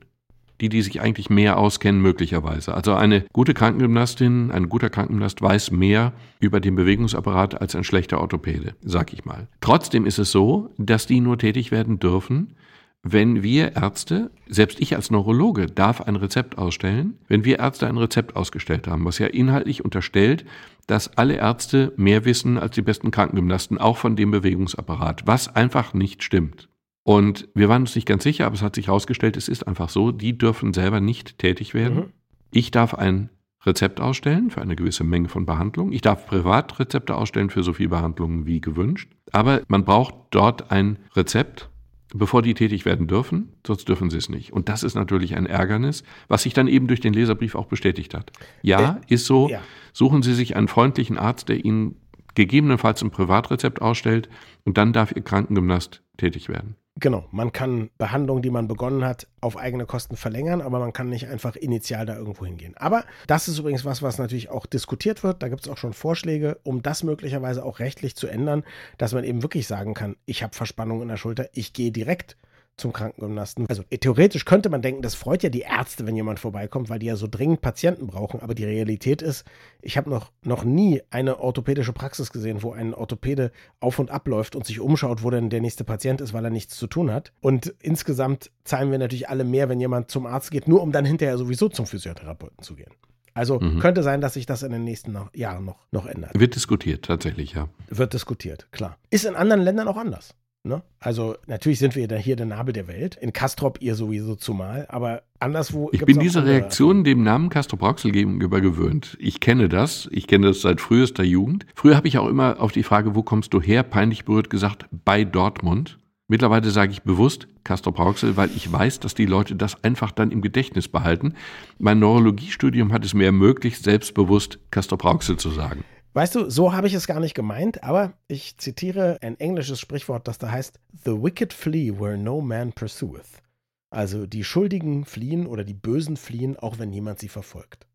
[0.62, 2.74] Die, die sich eigentlich mehr auskennen, möglicherweise.
[2.74, 8.20] Also eine gute Krankengymnastin, ein guter Krankengymnast weiß mehr über den Bewegungsapparat als ein schlechter
[8.20, 9.48] Orthopäde, sag ich mal.
[9.62, 12.56] Trotzdem ist es so, dass die nur tätig werden dürfen,
[13.04, 17.98] wenn wir Ärzte, selbst ich als Neurologe darf ein Rezept ausstellen, wenn wir Ärzte ein
[17.98, 20.46] Rezept ausgestellt haben, was ja inhaltlich unterstellt,
[20.86, 25.94] dass alle Ärzte mehr wissen als die besten Krankengymnasten, auch von dem Bewegungsapparat, was einfach
[25.94, 26.68] nicht stimmt.
[27.04, 29.90] Und wir waren uns nicht ganz sicher, aber es hat sich herausgestellt, es ist einfach
[29.90, 31.96] so, die dürfen selber nicht tätig werden.
[31.96, 32.14] Mhm.
[32.52, 33.30] Ich darf ein
[33.66, 35.94] Rezept ausstellen für eine gewisse Menge von Behandlungen.
[35.94, 39.12] Ich darf Privatrezepte ausstellen für so viel Behandlungen wie gewünscht.
[39.32, 41.70] Aber man braucht dort ein Rezept,
[42.14, 44.52] bevor die tätig werden dürfen, sonst dürfen sie es nicht.
[44.52, 48.14] Und das ist natürlich ein Ärgernis, was sich dann eben durch den Leserbrief auch bestätigt
[48.14, 48.32] hat.
[48.62, 49.50] Ja, äh, ist so.
[49.50, 49.62] Ja.
[49.94, 51.96] Suchen Sie sich einen freundlichen Arzt, der Ihnen
[52.36, 54.30] gegebenenfalls ein Privatrezept ausstellt
[54.64, 56.76] und dann darf Ihr Krankengymnast tätig werden.
[57.02, 61.08] Genau, man kann Behandlungen, die man begonnen hat, auf eigene Kosten verlängern, aber man kann
[61.08, 62.76] nicht einfach initial da irgendwo hingehen.
[62.76, 65.42] Aber das ist übrigens was, was natürlich auch diskutiert wird.
[65.42, 68.66] Da gibt es auch schon Vorschläge, um das möglicherweise auch rechtlich zu ändern,
[68.98, 72.36] dass man eben wirklich sagen kann, ich habe Verspannung in der Schulter, ich gehe direkt
[72.80, 73.66] zum Krankengymnasten.
[73.70, 77.08] Also theoretisch könnte man denken, das freut ja die Ärzte, wenn jemand vorbeikommt, weil die
[77.08, 78.42] ja so dringend Patienten brauchen.
[78.42, 79.46] Aber die Realität ist,
[79.82, 84.56] ich habe noch, noch nie eine orthopädische Praxis gesehen, wo ein Orthopäde auf und abläuft
[84.56, 87.32] und sich umschaut, wo denn der nächste Patient ist, weil er nichts zu tun hat.
[87.42, 91.06] Und insgesamt zahlen wir natürlich alle mehr, wenn jemand zum Arzt geht, nur um dann
[91.06, 92.92] hinterher sowieso zum Physiotherapeuten zu gehen.
[93.34, 93.80] Also mhm.
[93.80, 96.38] könnte sein, dass sich das in den nächsten noch, Jahren noch, noch ändert.
[96.38, 97.70] Wird diskutiert, tatsächlich, ja.
[97.88, 98.98] Wird diskutiert, klar.
[99.12, 100.36] Ist in anderen Ländern auch anders.
[100.64, 100.84] Ne?
[101.00, 103.18] Also natürlich sind wir hier der Nabel der Welt.
[103.22, 105.90] In Kastrop ihr sowieso zumal, aber anderswo.
[105.94, 109.16] Ich bin dieser Reaktion dem Namen Kastrop Rauxel gegenüber gewöhnt.
[109.22, 110.10] Ich kenne das.
[110.12, 111.66] Ich kenne das seit frühester Jugend.
[111.76, 114.86] Früher habe ich auch immer auf die Frage, wo kommst du her, peinlich berührt gesagt,
[114.92, 115.98] bei Dortmund.
[116.28, 120.30] Mittlerweile sage ich bewusst Castrop Rauxel, weil ich weiß, dass die Leute das einfach dann
[120.30, 121.34] im Gedächtnis behalten.
[121.80, 125.84] Mein Neurologiestudium hat es mir ermöglicht, selbstbewusst Castrop Rauxel zu sagen.
[126.14, 130.28] Weißt du, so habe ich es gar nicht gemeint, aber ich zitiere ein englisches Sprichwort,
[130.28, 133.44] das da heißt: The wicked flee where no man pursueth.
[133.92, 137.88] Also die Schuldigen fliehen oder die Bösen fliehen, auch wenn niemand sie verfolgt.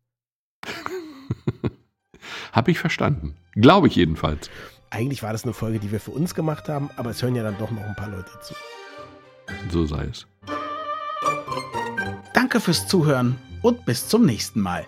[2.51, 3.35] Habe ich verstanden.
[3.53, 4.49] Glaube ich jedenfalls.
[4.89, 7.43] Eigentlich war das eine Folge, die wir für uns gemacht haben, aber es hören ja
[7.43, 8.53] dann doch noch ein paar Leute zu.
[9.69, 10.25] So sei es.
[12.33, 14.87] Danke fürs Zuhören und bis zum nächsten Mal.